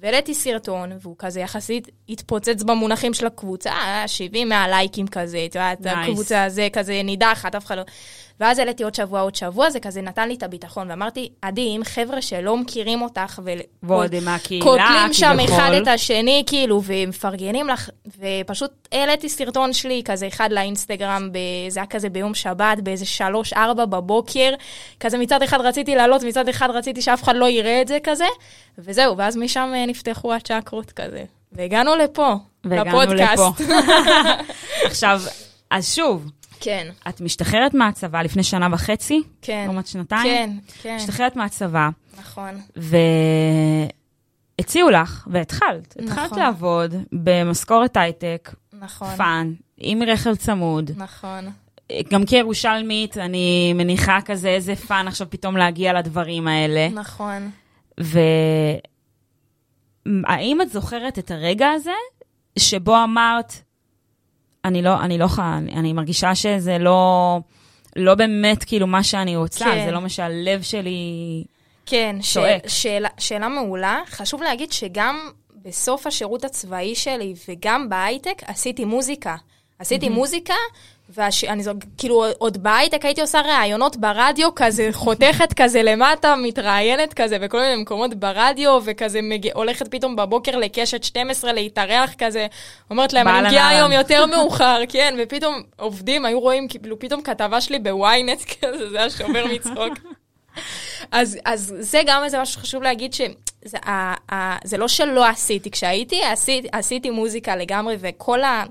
והעליתי 0.00 0.34
סרטון, 0.34 0.92
והוא 1.00 1.16
כזה 1.18 1.40
יחסית 1.40 1.88
התפוצץ 2.08 2.62
במונחים 2.62 3.14
של 3.14 3.26
הקבוצה, 3.26 3.70
היה 3.84 4.08
70 4.08 4.48
מהלייקים 4.48 5.08
כזה, 5.08 5.44
את 5.46 5.54
יודעת, 5.54 5.86
nice. 5.86 5.88
הקבוצה 5.88 6.44
הזה 6.44 6.68
כזה 6.72 7.00
נידחת, 7.04 7.54
אף 7.54 7.66
אחד 7.66 7.76
לא... 7.76 7.82
ואז 8.40 8.58
העליתי 8.58 8.82
עוד 8.82 8.94
שבוע, 8.94 9.20
עוד 9.20 9.34
שבוע, 9.34 9.70
זה 9.70 9.80
כזה 9.80 10.02
נתן 10.02 10.28
לי 10.28 10.34
את 10.34 10.42
הביטחון. 10.42 10.90
ואמרתי, 10.90 11.28
עדי, 11.42 11.76
אם 11.76 11.80
חבר'ה 11.84 12.22
שלא 12.22 12.56
מכירים 12.56 13.02
אותך, 13.02 13.40
ועוד 13.82 14.14
עם 14.14 14.28
הקהילה, 14.28 14.64
קוטלים 14.64 15.12
שם 15.12 15.36
אחד 15.44 15.70
את 15.82 15.88
השני, 15.88 16.42
כאילו, 16.46 16.82
ומפרגנים 16.84 17.68
לך, 17.68 17.90
ופשוט 18.18 18.88
העליתי 18.92 19.28
סרטון 19.28 19.72
שלי, 19.72 20.02
כזה 20.04 20.28
אחד 20.28 20.52
לאינסטגרם, 20.52 21.28
זה 21.68 21.80
היה 21.80 21.86
כזה 21.86 22.08
ביום 22.08 22.34
שבת, 22.34 22.80
באיזה 22.82 23.06
שלוש, 23.06 23.52
ארבע 23.52 23.84
בבוקר, 23.84 24.54
כזה 25.00 25.18
מצד 25.18 25.42
אחד 25.42 25.60
רציתי 25.60 25.94
לעלות, 25.94 26.22
מצד 26.22 26.48
אחד 26.48 26.70
רציתי 26.70 27.02
שאף 27.02 27.22
אחד 27.22 27.36
לא 27.36 27.48
יראה 27.48 27.82
את 27.82 27.88
זה 27.88 27.98
כזה, 28.02 28.26
וזהו, 28.78 29.16
ואז 29.16 29.36
משם 29.36 29.72
אה, 29.74 29.86
נפתחו 29.86 30.34
הצ'קרות 30.34 30.90
כזה. 30.90 31.24
והגענו 31.52 31.96
לפה, 31.96 32.34
והגענו 32.64 33.02
לפודקאסט. 33.02 33.60
לפה. 33.60 33.74
עכשיו, 34.90 35.20
אז 35.70 35.94
שוב, 35.94 36.30
כן. 36.60 36.88
את 37.08 37.20
משתחררת 37.20 37.74
מהצבא 37.74 38.22
לפני 38.22 38.42
שנה 38.42 38.68
וחצי? 38.72 39.22
כן. 39.42 39.64
לעומת 39.66 39.86
שנתיים? 39.86 40.24
כן, 40.24 40.50
כן. 40.82 40.96
משתחררת 40.96 41.36
מהצבא, 41.36 41.88
נכון. 42.18 42.60
והציעו 44.58 44.90
לך, 44.90 45.26
והתחלת. 45.30 45.96
נכון. 46.00 46.18
התחלת 46.24 46.38
לעבוד 46.38 46.94
במשכורת 47.12 47.96
הייטק, 47.96 48.54
נכון. 48.72 49.16
fun, 49.16 49.52
עם 49.76 50.02
רכב 50.02 50.34
צמוד. 50.34 50.90
נכון. 50.96 51.50
גם 52.10 52.26
כירושלמית, 52.26 53.18
אני 53.18 53.72
מניחה 53.72 54.18
כזה 54.24 54.48
איזה 54.48 54.76
fun 54.76 55.08
עכשיו 55.08 55.30
פתאום 55.30 55.56
להגיע 55.56 55.92
לדברים 55.92 56.48
האלה. 56.48 56.88
נכון. 56.88 57.50
והאם 60.06 60.60
את 60.62 60.70
זוכרת 60.70 61.18
את 61.18 61.30
הרגע 61.30 61.68
הזה 61.68 61.90
שבו 62.58 63.04
אמרת, 63.04 63.52
אני 64.68 64.82
לא, 64.82 65.00
אני 65.00 65.18
לא 65.18 65.24
יכולה, 65.24 65.58
אני, 65.58 65.72
אני 65.72 65.92
מרגישה 65.92 66.34
שזה 66.34 66.78
לא, 66.78 67.40
לא 67.96 68.14
באמת 68.14 68.64
כאילו 68.64 68.86
מה 68.86 69.02
שאני 69.02 69.36
רוצה, 69.36 69.64
כן. 69.64 69.84
זה 69.84 69.90
לא 69.90 70.00
מה 70.00 70.08
שהלב 70.08 70.62
שלי... 70.62 71.44
כן, 71.86 72.16
ש... 72.20 72.34
צועק. 72.34 72.68
שאלה, 72.68 73.08
שאלה 73.18 73.48
מעולה. 73.48 74.00
חשוב 74.06 74.42
להגיד 74.42 74.72
שגם 74.72 75.30
בסוף 75.64 76.06
השירות 76.06 76.44
הצבאי 76.44 76.94
שלי 76.94 77.34
וגם 77.48 77.88
בהייטק 77.88 78.42
עשיתי 78.46 78.84
מוזיקה. 78.84 79.36
עשיתי 79.78 80.08
מוזיקה, 80.08 80.54
ואני 81.16 81.62
זו, 81.62 81.72
כאילו 81.98 82.24
עוד 82.38 82.62
בהייטק 82.62 83.04
הייתי 83.04 83.20
עושה 83.20 83.40
ראיונות 83.40 83.96
ברדיו, 83.96 84.54
כזה 84.54 84.88
חותכת 84.92 85.52
כזה 85.52 85.82
למטה, 85.82 86.36
מתראיינת 86.36 87.14
כזה 87.14 87.38
בכל 87.38 87.60
מיני 87.60 87.82
מקומות 87.82 88.14
ברדיו, 88.14 88.78
וכזה 88.84 89.22
מג... 89.22 89.48
הולכת 89.54 89.88
פתאום 89.88 90.16
בבוקר 90.16 90.56
לקשת 90.56 91.04
12 91.04 91.52
להתארח 91.52 92.14
כזה, 92.18 92.46
אומרת 92.90 93.12
להם, 93.12 93.28
אני 93.28 93.46
מגיעה 93.46 93.68
היום 93.68 93.92
אהלן." 93.92 93.92
יותר 93.92 94.26
מאוחר, 94.36 94.80
כן, 94.88 95.14
ופתאום 95.18 95.62
עובדים 95.76 96.24
היו 96.24 96.40
רואים 96.40 96.68
כאילו 96.68 96.98
פתאום 96.98 97.22
כתבה 97.22 97.60
שלי 97.60 97.78
בוויינט 97.78 98.42
כזה, 98.60 98.90
זה 98.90 98.98
היה 98.98 99.10
שובר 99.10 99.46
מצחוק. 99.46 99.98
אז, 101.10 101.38
אז 101.44 101.74
זה 101.78 102.00
גם 102.06 102.24
איזה 102.24 102.40
משהו 102.40 102.54
שחשוב 102.54 102.82
להגיד, 102.82 103.14
שזה 103.14 103.78
ה, 103.86 104.14
ה, 104.34 104.56
זה 104.64 104.76
לא 104.76 104.88
שלא 104.88 105.26
עשיתי, 105.26 105.70
כשהייתי, 105.70 106.24
עשיתי, 106.24 106.68
עשיתי 106.72 107.10
מוזיקה 107.10 107.56
לגמרי, 107.56 107.96
וכל 108.00 108.42
ה... 108.42 108.64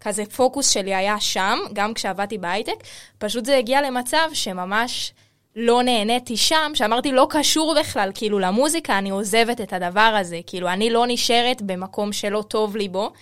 כזה 0.00 0.24
פוקוס 0.36 0.70
שלי 0.70 0.94
היה 0.94 1.20
שם, 1.20 1.58
גם 1.72 1.94
כשעבדתי 1.94 2.38
בהייטק, 2.38 2.84
פשוט 3.18 3.44
זה 3.44 3.56
הגיע 3.56 3.82
למצב 3.82 4.28
שממש 4.32 5.12
לא 5.56 5.82
נהניתי 5.82 6.36
שם, 6.36 6.72
שאמרתי, 6.74 7.12
לא 7.12 7.26
קשור 7.30 7.76
בכלל, 7.80 8.10
כאילו, 8.14 8.38
למוזיקה, 8.38 8.98
אני 8.98 9.10
עוזבת 9.10 9.60
את 9.60 9.72
הדבר 9.72 10.16
הזה. 10.20 10.40
כאילו, 10.46 10.68
אני 10.68 10.90
לא 10.90 11.04
נשארת 11.08 11.62
במקום 11.62 12.12
שלא 12.12 12.44
טוב 12.48 12.76
לי 12.76 12.88
בו. 12.88 13.12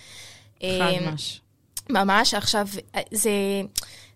חד 0.59 0.65
אמ, 0.65 1.13
מש. 1.13 1.41
ממש, 1.89 2.33
עכשיו, 2.33 2.67
זה, 3.11 3.31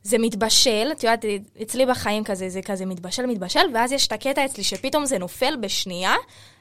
זה 0.04 0.18
מתבשל, 0.18 0.90
את 0.92 1.04
יודעת, 1.04 1.26
אצלי 1.62 1.86
בחיים 1.86 2.24
כזה, 2.24 2.50
זה 2.50 2.62
כזה 2.62 2.86
מתבשל, 2.86 3.26
מתבשל, 3.26 3.60
ואז 3.74 3.92
יש 3.92 4.08
את 4.08 4.12
הקטע 4.12 4.46
אצלי 4.46 4.64
שפתאום 4.64 5.06
זה 5.06 5.18
נופל 5.18 5.56
בשנייה. 5.56 6.16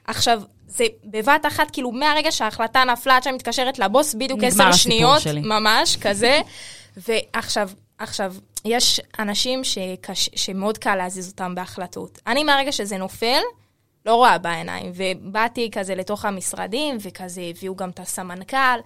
עכשיו, 0.07 0.41
זה 0.67 0.85
בבת 1.05 1.45
אחת, 1.47 1.71
כאילו, 1.71 1.91
מהרגע 1.91 2.31
שההחלטה 2.31 2.83
נפלה, 2.83 3.15
עד 3.15 3.23
שאני 3.23 3.35
מתקשרת 3.35 3.79
לבוס, 3.79 4.13
בדיוק 4.13 4.43
עשר 4.43 4.71
שניות, 4.71 5.21
שלי. 5.21 5.41
ממש, 5.41 5.97
כזה. 6.01 6.39
ועכשיו, 7.07 7.69
עכשיו, 7.97 8.33
יש 8.65 9.01
אנשים 9.19 9.63
שקש, 9.63 10.29
שמאוד 10.35 10.77
קל 10.77 10.95
להזיז 10.95 11.29
אותם 11.29 11.55
בהחלטות. 11.55 12.19
אני, 12.27 12.43
מהרגע 12.43 12.71
שזה 12.71 12.97
נופל, 12.97 13.41
לא 14.05 14.15
רואה 14.15 14.37
בעיניים, 14.37 14.91
ובאתי 14.95 15.69
כזה 15.71 15.95
לתוך 15.95 16.25
המשרדים, 16.25 16.97
וכזה 17.01 17.41
הביאו 17.41 17.75
גם 17.75 17.89
את 17.89 17.99
הסמנכ"ל, 17.99 18.79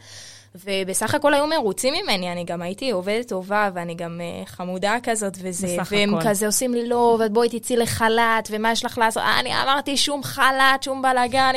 ובסך 0.66 1.16
הכל 1.16 1.34
היו 1.34 1.48
מרוצים 1.48 1.94
ממני, 2.04 2.32
אני 2.32 2.44
גם 2.44 2.62
הייתי 2.62 2.92
עובדת 2.92 3.28
טובה, 3.30 3.70
ואני 3.74 3.96
גם 3.96 4.22
uh, 4.44 4.50
חמודה 4.50 4.96
כזאת, 5.04 5.34
וזה, 5.42 5.68
והם 5.92 6.16
הכל. 6.16 6.30
כזה 6.30 6.46
עושים 6.46 6.74
לי 6.74 6.88
לא, 6.88 7.20
ובואי 7.26 7.50
תצאי 7.60 7.76
לחל"ת, 7.78 8.48
ומה 8.52 8.72
יש 8.72 8.86
לך 8.86 8.98
לעשות? 8.98 9.24
"אה, 9.24 9.40
אני 9.40 9.62
אמרתי 9.64 9.98
שום 9.98 10.24
חל"ת, 10.24 10.84
שום 10.84 11.02
בלאגן, 11.02 11.54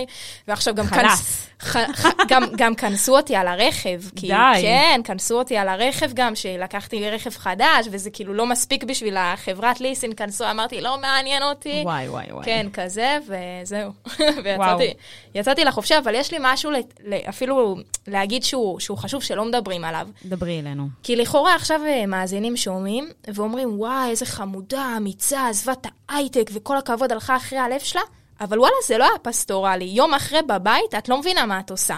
ועכשיו 0.48 0.74
גם 0.74 0.84
חל"ס. 0.86 1.46
ח, 1.62 1.76
ח, 1.76 2.06
גם, 2.28 2.42
גם 2.56 2.74
כנסו 2.74 3.16
אותי 3.16 3.36
על 3.36 3.48
הרכב. 3.48 4.00
כי, 4.16 4.26
די. 4.28 4.34
כן, 4.62 5.00
כנסו 5.04 5.38
אותי 5.38 5.56
על 5.56 5.68
הרכב 5.68 6.10
גם, 6.14 6.34
שלקחתי 6.34 7.10
רכב 7.10 7.30
חדש, 7.30 7.86
וזה 7.90 8.10
כאילו 8.10 8.34
לא 8.34 8.46
מספיק 8.46 8.84
בשביל 8.84 9.16
החברת 9.16 9.80
ליסינג, 9.80 10.14
כנסו, 10.14 10.50
אמרתי, 10.50 10.80
לא 10.80 10.98
מעניין 11.00 11.42
אותי. 11.42 11.82
וואי, 11.84 12.08
וואי, 12.08 12.26
וואי. 12.32 12.44
כן, 12.44 12.66
כזה, 12.72 13.18
וזהו. 13.26 13.90
ויצאתי 14.44 14.94
יצאתי 15.34 15.64
לחופשי, 15.64 15.98
אבל 15.98 16.14
יש 16.14 16.32
לי 16.32 16.38
משהו 16.40 16.70
לת- 16.70 17.00
אפילו 17.28 17.76
להגיד 18.08 18.42
שהוא, 18.42 18.80
שהוא 18.90 18.98
חשוב, 18.98 19.22
שלא 19.22 19.44
מדברים 19.44 19.84
עליו. 19.84 20.08
דברי 20.24 20.60
אלינו. 20.60 20.88
כי 21.02 21.16
לכאורה 21.16 21.54
עכשיו 21.54 21.80
אה, 21.86 22.06
מאזינים 22.06 22.56
שומעים, 22.56 23.08
ואומרים, 23.34 23.80
וואי, 23.80 24.10
איזה 24.10 24.26
חמודה, 24.26 24.94
אמיצה, 24.96 25.48
עזבה 25.48 25.72
את 25.72 25.86
ההייטק, 26.08 26.50
וכל 26.54 26.76
הכבוד 26.76 27.12
הלכה 27.12 27.36
אחרי 27.36 27.58
הלב 27.58 27.80
שלה, 27.80 28.00
אבל 28.40 28.58
וואלה, 28.58 28.74
זה 28.86 28.98
לא 28.98 29.04
היה 29.04 29.18
פסטורלי. 29.22 29.84
יום 29.84 30.14
אחרי 30.14 30.42
בבית, 30.42 30.94
את 30.98 31.08
לא 31.08 31.18
מבינה 31.20 31.46
מה 31.46 31.60
את 31.60 31.70
עושה. 31.70 31.96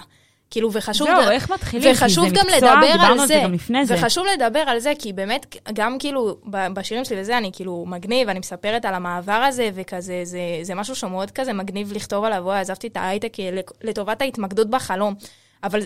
כאילו, 0.51 0.73
וחשוב... 0.73 1.07
זהו, 1.07 1.31
איך 1.31 1.51
מתחילים? 1.51 1.91
וחשוב 1.91 2.25
גם 2.25 2.45
מקצוע, 2.47 2.75
לדבר 2.75 3.05
על 3.05 3.19
זה. 3.19 3.27
זה 3.27 3.39
גם 3.43 3.53
לפני 3.53 3.85
זה. 3.85 3.95
וחשוב 3.95 4.25
לדבר 4.33 4.59
על 4.59 4.79
זה, 4.79 4.93
כי 4.99 5.13
באמת, 5.13 5.55
גם 5.73 5.99
כאילו, 5.99 6.37
בשירים 6.73 7.05
שלי 7.05 7.21
וזה, 7.21 7.37
אני 7.37 7.49
כאילו 7.53 7.85
מגניב, 7.87 8.29
אני 8.29 8.39
מספרת 8.39 8.85
על 8.85 8.93
המעבר 8.93 9.31
הזה, 9.47 9.69
וכזה, 9.73 10.21
זה, 10.23 10.39
זה 10.61 10.75
משהו 10.75 10.95
שמאוד 10.95 11.31
כזה 11.31 11.53
מגניב 11.53 11.93
לכתוב 11.93 12.23
עליו, 12.23 12.41
וואי, 12.43 12.59
עזבתי 12.59 12.87
את 12.87 12.97
ההייטק 12.97 13.39
אה, 13.39 13.49
לטובת 13.83 14.21
ההתמקדות 14.21 14.69
בחלום. 14.69 15.15
אבל 15.63 15.79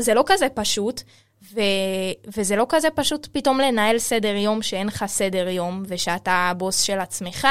זה 0.00 0.14
לא 0.14 0.22
כזה 0.26 0.48
פשוט, 0.54 1.02
ו, 1.54 1.60
וזה 2.36 2.56
לא 2.56 2.66
כזה 2.68 2.88
פשוט 2.94 3.28
פתאום 3.32 3.60
לנהל 3.60 3.98
סדר 3.98 4.36
יום 4.36 4.62
שאין 4.62 4.86
לך 4.86 5.04
סדר 5.06 5.48
יום, 5.48 5.82
ושאתה 5.86 6.32
הבוס 6.32 6.80
של 6.80 6.98
עצמך, 6.98 7.48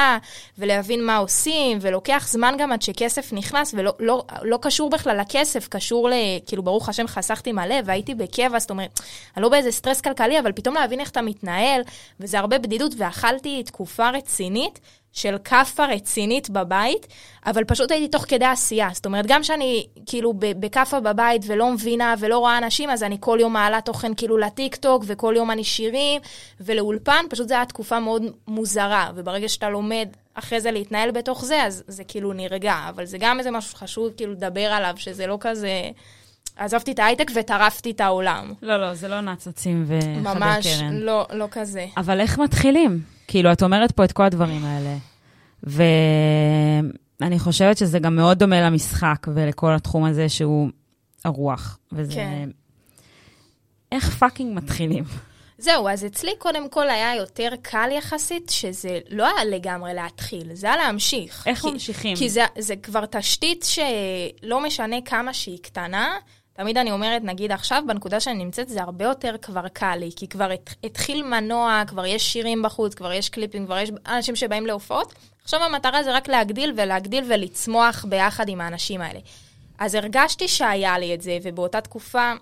ולהבין 0.58 1.04
מה 1.04 1.16
עושים, 1.16 1.78
ולוקח 1.80 2.28
זמן 2.28 2.54
גם 2.58 2.72
עד 2.72 2.82
שכסף 2.82 3.32
נכנס, 3.32 3.74
ולא 3.78 3.92
לא, 3.98 4.24
לא 4.42 4.58
קשור 4.62 4.90
בכלל 4.90 5.20
לכסף, 5.20 5.68
קשור 5.68 6.08
ל... 6.08 6.12
כאילו, 6.46 6.62
ברוך 6.62 6.88
השם, 6.88 7.06
חסכתי 7.06 7.52
מלא, 7.52 7.76
והייתי 7.84 8.14
בקבע, 8.14 8.58
זאת 8.58 8.70
אומרת, 8.70 9.00
אני 9.36 9.42
לא 9.42 9.48
באיזה 9.48 9.70
סטרס 9.70 10.00
כלכלי, 10.00 10.38
אבל 10.38 10.52
פתאום 10.52 10.74
להבין 10.74 11.00
איך 11.00 11.10
אתה 11.10 11.22
מתנהל, 11.22 11.82
וזה 12.20 12.38
הרבה 12.38 12.58
בדידות, 12.58 12.94
ואכלתי 12.98 13.62
תקופה 13.62 14.10
רצינית. 14.10 14.80
של 15.12 15.36
כאפה 15.44 15.86
רצינית 15.86 16.50
בבית, 16.50 17.06
אבל 17.46 17.64
פשוט 17.64 17.90
הייתי 17.90 18.08
תוך 18.08 18.24
כדי 18.28 18.44
עשייה. 18.44 18.88
זאת 18.92 19.06
אומרת, 19.06 19.26
גם 19.26 19.42
שאני 19.42 19.86
כאילו 20.06 20.32
בכאפה 20.36 21.00
בבית 21.00 21.42
ולא 21.46 21.70
מבינה 21.70 22.14
ולא 22.18 22.38
רואה 22.38 22.58
אנשים, 22.58 22.90
אז 22.90 23.02
אני 23.02 23.16
כל 23.20 23.38
יום 23.40 23.52
מעלה 23.52 23.80
תוכן 23.80 24.14
כאילו 24.14 24.38
לטיקטוק, 24.38 25.04
וכל 25.06 25.34
יום 25.36 25.50
אני 25.50 25.64
שירים, 25.64 26.20
ולאולפן, 26.60 27.24
פשוט 27.30 27.48
זו 27.48 27.54
הייתה 27.54 27.68
תקופה 27.68 28.00
מאוד 28.00 28.22
מוזרה, 28.48 29.10
וברגע 29.14 29.48
שאתה 29.48 29.68
לומד 29.68 30.08
אחרי 30.34 30.60
זה 30.60 30.70
להתנהל 30.70 31.10
בתוך 31.10 31.44
זה, 31.44 31.62
אז 31.62 31.84
זה 31.86 32.04
כאילו 32.04 32.32
נרגע, 32.32 32.74
אבל 32.88 33.04
זה 33.04 33.18
גם 33.20 33.38
איזה 33.38 33.50
משהו 33.50 33.70
שחשוב 33.70 34.10
כאילו 34.16 34.32
לדבר 34.32 34.72
עליו, 34.72 34.94
שזה 34.96 35.26
לא 35.26 35.36
כזה... 35.40 35.90
עזבתי 36.56 36.92
את 36.92 36.98
ההייטק 36.98 37.30
וטרפתי 37.34 37.90
את 37.90 38.00
העולם. 38.00 38.52
לא, 38.62 38.76
לא, 38.76 38.94
זה 38.94 39.08
לא 39.08 39.20
נצוצים 39.20 39.84
וחדי 39.86 40.06
ממש 40.08 40.66
קרן. 40.66 40.94
לא, 40.96 41.26
לא 41.32 41.46
כזה. 41.50 41.86
אבל 41.96 42.20
איך 42.20 42.38
מתחילים? 42.38 43.00
כאילו, 43.26 43.52
את 43.52 43.62
אומרת 43.62 43.92
פה 43.92 44.04
את 44.04 44.12
כל 44.12 44.22
הדברים 44.22 44.64
האלה, 44.64 44.96
ואני 45.62 47.38
חושבת 47.38 47.78
שזה 47.78 47.98
גם 47.98 48.16
מאוד 48.16 48.38
דומה 48.38 48.60
למשחק 48.60 49.26
ולכל 49.34 49.74
התחום 49.74 50.04
הזה 50.04 50.28
שהוא 50.28 50.68
הרוח. 51.24 51.78
וזה... 51.92 52.14
כן. 52.14 52.48
איך 53.92 54.10
פאקינג 54.18 54.56
מתחילים? 54.56 55.04
זהו, 55.58 55.88
אז 55.88 56.04
אצלי 56.04 56.30
קודם 56.38 56.68
כל 56.68 56.90
היה 56.90 57.16
יותר 57.16 57.48
קל 57.62 57.88
יחסית, 57.92 58.48
שזה 58.48 58.98
לא 59.10 59.26
היה 59.26 59.44
לגמרי 59.44 59.94
להתחיל, 59.94 60.54
זה 60.54 60.66
היה 60.66 60.76
להמשיך. 60.76 61.46
איך 61.46 61.60
כי, 61.60 61.70
ממשיכים? 61.70 62.16
כי 62.16 62.30
זה, 62.30 62.44
זה 62.58 62.76
כבר 62.76 63.06
תשתית 63.06 63.66
שלא 63.68 64.62
משנה 64.62 64.96
כמה 65.04 65.34
שהיא 65.34 65.58
קטנה, 65.62 66.14
תמיד 66.54 66.78
אני 66.78 66.92
אומרת, 66.92 67.22
נגיד 67.24 67.52
עכשיו, 67.52 67.82
בנקודה 67.86 68.20
שאני 68.20 68.44
נמצאת, 68.44 68.68
זה 68.68 68.82
הרבה 68.82 69.04
יותר 69.04 69.36
כבר 69.42 69.68
קל 69.68 69.96
לי, 69.96 70.10
כי 70.16 70.28
כבר 70.28 70.50
הת, 70.50 70.74
התחיל 70.84 71.22
מנוע, 71.22 71.82
כבר 71.86 72.06
יש 72.06 72.32
שירים 72.32 72.62
בחוץ, 72.62 72.94
כבר 72.94 73.12
יש 73.12 73.28
קליפים, 73.28 73.66
כבר 73.66 73.78
יש 73.78 73.90
אנשים 74.06 74.36
שבאים 74.36 74.66
להופעות. 74.66 75.14
עכשיו 75.44 75.62
המטרה 75.62 76.02
זה 76.02 76.12
רק 76.12 76.28
להגדיל 76.28 76.72
ולהגדיל 76.76 77.24
ולצמוח 77.28 78.04
ביחד 78.08 78.48
עם 78.48 78.60
האנשים 78.60 79.00
האלה. 79.00 79.20
אז 79.78 79.94
הרגשתי 79.94 80.48
שהיה 80.48 80.98
לי 80.98 81.14
את 81.14 81.22
זה, 81.22 81.38
ובאותה 81.42 81.80
תקופה 81.80 82.32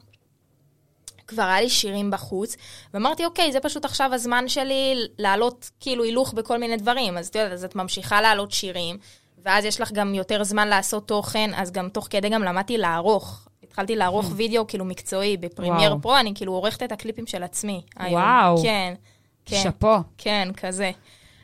כבר 1.27 1.43
היה 1.43 1.61
לי 1.61 1.71
שירים 1.71 2.11
בחוץ, 2.11 2.57
ואמרתי, 2.95 3.25
אוקיי, 3.25 3.53
זה 3.53 3.61
פשוט 3.61 3.85
עכשיו 3.85 4.11
הזמן 4.15 4.49
שלי 4.49 4.95
לעלות 5.19 5.71
כאילו 5.81 6.05
הילוך 6.05 6.33
בכל 6.33 6.59
מיני 6.59 6.77
דברים. 6.77 7.19
אז 7.19 7.29
את 7.29 7.37
יודעת, 7.37 7.53
אז 7.53 7.65
את 7.65 7.77
ממשיכה 7.77 8.21
לעלות 8.21 8.53
שירים, 8.53 8.99
ואז 9.45 9.65
יש 9.65 9.81
לך 9.81 9.93
גם 9.93 10.15
יותר 10.15 10.45
זמן 10.45 10.69
לעשות 10.69 11.09
תוכן, 11.09 11.51
אז 11.55 11.73
גם 11.73 11.89
תוך 11.89 12.07
כדי 12.11 12.29
גם 12.29 12.43
למדתי 12.43 12.79
לערוך. 12.79 13.50
התחלתי 13.71 13.97
לערוך 13.97 14.27
Hmm. 14.27 14.35
וידאו 14.37 14.67
כאילו 14.67 14.85
מקצועי 14.85 15.37
ב 15.37 15.43
Premiere. 15.43 15.97
Pro, 16.03 16.17
אני 16.17 16.33
כאילו 16.35 16.53
עורכת 16.53 16.83
את 16.83 16.93
הקליפים 16.93 17.27
של 17.27 17.43
עצמי. 17.43 17.83
היום. 17.97 18.23
וואו. 18.23 18.63
כן, 18.63 18.95
כן, 19.47 19.61
שאפו. 19.63 19.97
כן, 20.19 20.49
כזה. 20.57 20.91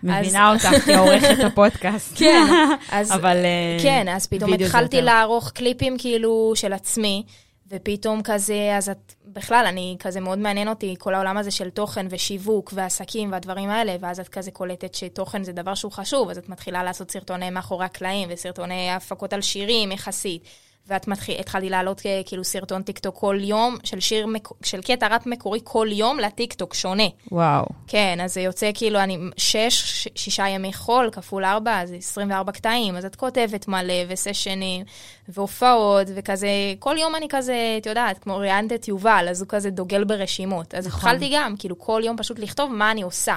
מבינה 0.03 0.53
אותך 0.53 0.69
כעורכת 0.85 1.45
הפודקאסט. 1.47 2.17
כן, 2.21 2.47
אז... 2.91 3.13
אבל... 3.13 3.37
אה, 3.37 3.77
כן, 3.83 4.09
אז 4.09 4.27
פתאום 4.27 4.53
התחלתי. 4.53 5.03
לערוך 5.03 5.51
קליפים 5.51 5.99
כאילו 5.99 6.53
של 6.55 6.73
עצמי, 6.73 7.23
ופתאום 7.71 8.21
כזה, 8.25 8.75
אז 8.77 8.89
את, 8.89 9.15
בכלל, 9.27 9.65
אני 9.69 9.97
כזה 9.99 10.21
מאוד 10.21 10.39
מעניין 10.39 10.69
אותי 10.69 10.95
כל 10.99 11.15
העולם 11.15 11.37
הזה 11.37 11.51
של 11.51 11.71
תוכן 11.71 12.07
ושיווק 12.11 12.73
ועסקים 12.75 13.33
והדברים 13.33 13.71
האלה, 13.71 13.97
ואז 14.01 14.21
את 14.21 14.29
כזה 14.29 14.51
קולטת 14.51 14.95
שתוכן 14.95 15.45
זה 15.45 15.53
דבר 15.53 15.75
שהוא 15.75 15.93
חשוב, 15.93 16.31
אז 16.31 16.39
את 16.39 16.49
מתחילה 16.49 16.83
לעשות 16.83 17.11
סרטוני 17.11 17.51
מאחורי 17.51 17.85
הקלעים 17.85 18.29
וסרטוני 18.33 18.91
הפקות 18.91 19.33
על 19.33 19.41
שירים 19.41 19.93
יחסית. 19.93 20.43
ואת 20.89 21.09
מתחיל, 21.09 21.37
התחלתי 21.41 21.71
לעלות 21.71 22.03
אה, 22.07 22.21
כאילו 22.27 22.45
סרטון 22.45 22.83
טיקטוק 22.83 23.17
כל 23.19 23.39
יום, 23.41 23.77
של 23.85 24.01
שיר, 24.01 24.27
מק- 24.27 24.65
של 24.65 24.83
קטע 24.83 25.07
ראפ 25.09 25.27
מקורי 25.27 25.61
כל 25.65 25.89
יום 25.91 26.19
לטיקטוק, 26.19 26.75
שונה. 26.75 27.03
וואו. 27.33 27.67
כן, 27.87 28.19
אז 28.25 28.35
זה 28.35 28.41
יוצא 28.41 28.71
כאילו, 28.75 28.99
אני 29.01 29.19
שש, 29.37 29.83
ש- 30.03 30.09
שישה 30.15 30.49
ימי 30.49 30.73
חול, 30.73 31.11
כפול 31.13 31.45
ארבע, 31.45 31.81
אז 31.81 31.93
24 31.99 32.53
קטעים, 32.53 32.97
אז 32.97 33.05
את 33.05 33.17
כותבת 33.17 33.69
מלא, 33.69 33.95
וסשנים, 34.09 34.85
והופעות, 35.29 36.07
וכזה, 36.15 36.49
כל 36.79 36.97
יום 36.99 37.15
אני 37.17 37.27
כזה, 37.31 37.55
את 37.81 37.87
יודעת, 37.87 38.19
כמו 38.19 38.37
ראיינת 38.37 38.73
את 38.73 38.89
יובל, 38.89 39.27
אז 39.31 39.41
הוא 39.41 39.49
כזה 39.49 39.71
דוגל 39.71 40.05
ברשימות. 40.05 40.75
אז 40.75 40.87
נכון. 40.87 40.99
התחלתי 41.11 41.31
גם, 41.35 41.55
כאילו, 41.59 41.79
כל 41.79 42.03
יום 42.05 42.17
פשוט 42.17 42.39
לכתוב 42.39 42.73
מה 42.73 42.91
אני 42.91 43.03
עושה. 43.03 43.37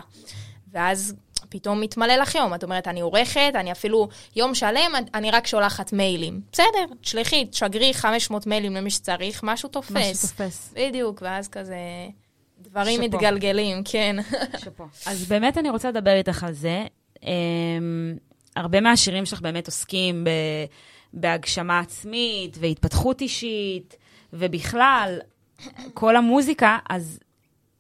ואז 0.72 1.14
פתאום 1.50 1.82
מתמלא 1.82 2.16
לך 2.16 2.36
יום, 2.36 2.54
את 2.54 2.64
אומרת, 2.64 2.88
אני 2.88 3.02
עורכת, 3.02 3.52
אני 3.56 3.72
אפילו 3.72 4.10
יום 4.36 4.56
שלם, 4.56 4.92
אני 5.14 5.32
רק 5.32 5.48
שולחת 5.48 5.94
מיילים. 5.94 6.42
בסדר, 6.52 6.96
תשלחי, 7.02 7.46
תשגרי 7.46 7.94
500 7.94 8.48
מיילים 8.48 8.76
למי 8.76 8.90
שצריך, 8.92 9.44
משהו 9.44 9.70
תופס. 9.70 9.92
משהו 9.92 10.28
תופס. 10.28 10.74
בדיוק, 10.76 11.22
ואז 11.22 11.48
כזה... 11.48 11.78
דברים 12.62 13.04
שאפו. 13.04 13.18
מתגלגלים, 13.18 13.82
כן. 13.86 14.16
אז 15.06 15.28
באמת 15.28 15.58
אני 15.58 15.70
רוצה 15.70 15.90
לדבר 15.90 16.14
איתך 16.14 16.44
על 16.44 16.54
זה. 16.54 16.86
Um, 17.16 17.22
הרבה 18.56 18.82
מהשירים 18.82 19.26
שלך 19.26 19.42
באמת 19.42 19.68
עוסקים 19.68 20.24
ב, 20.24 20.30
בהגשמה 21.14 21.80
עצמית 21.80 22.58
והתפתחות 22.60 23.22
אישית, 23.22 23.98
ובכלל, 24.34 25.20
כל 25.94 26.16
המוזיקה, 26.16 26.78
אז 26.90 27.20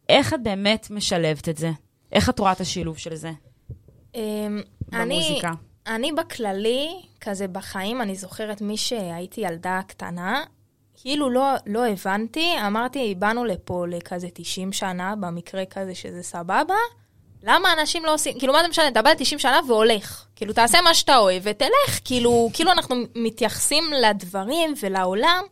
איך 0.09 0.33
את 0.33 0.43
באמת 0.43 0.87
משלבת 0.89 1.49
את 1.49 1.57
זה? 1.57 1.71
איך 2.11 2.29
את 2.29 2.39
רואה 2.39 2.51
את 2.51 2.61
השילוב 2.61 2.97
של 2.97 3.15
זה 3.15 3.31
אמ, 4.15 4.61
אני, 4.93 5.15
במוזיקה? 5.15 5.51
אני 5.87 6.11
בכללי, 6.11 6.89
כזה 7.21 7.47
בחיים, 7.47 8.01
אני 8.01 8.15
זוכרת 8.15 8.61
מי 8.61 8.77
שהייתי 8.77 9.41
ילדה 9.41 9.79
קטנה, 9.87 10.43
כאילו 11.01 11.29
לא, 11.29 11.43
לא 11.65 11.87
הבנתי, 11.87 12.53
אמרתי, 12.67 13.15
באנו 13.17 13.45
לפה 13.45 13.85
לכזה 13.89 14.27
90 14.33 14.73
שנה, 14.73 15.15
במקרה 15.15 15.65
כזה 15.65 15.95
שזה 15.95 16.23
סבבה, 16.23 16.75
למה 17.43 17.73
אנשים 17.73 18.05
לא 18.05 18.13
עושים, 18.13 18.39
כאילו 18.39 18.53
מה 18.53 18.61
זה 18.61 18.67
משנה, 18.67 18.87
אתה 18.87 19.01
בא 19.01 19.09
ל-90 19.09 19.39
שנה 19.39 19.59
והולך, 19.67 20.25
כאילו 20.35 20.53
תעשה 20.53 20.81
מה 20.81 20.93
שאתה 20.93 21.17
אוהב 21.17 21.41
ותלך, 21.45 21.99
כאילו, 22.05 22.49
כאילו 22.53 22.71
אנחנו 22.71 22.95
מתייחסים 23.15 23.83
לדברים 23.93 24.73
ולעולם. 24.81 25.43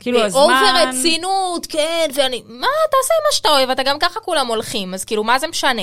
כאילו, 0.00 0.24
הזמן... 0.24 0.40
באובר 0.40 0.88
רצינות, 0.88 1.66
כן, 1.66 2.08
ואני, 2.14 2.42
מה, 2.46 2.66
תעשה 2.90 3.14
מה 3.26 3.32
שאתה 3.32 3.48
אוהב, 3.48 3.70
אתה 3.70 3.82
גם 3.82 3.98
ככה 3.98 4.20
כולם 4.20 4.46
הולכים, 4.46 4.94
אז 4.94 5.04
כאילו, 5.04 5.24
מה 5.24 5.38
זה 5.38 5.46
משנה? 5.46 5.82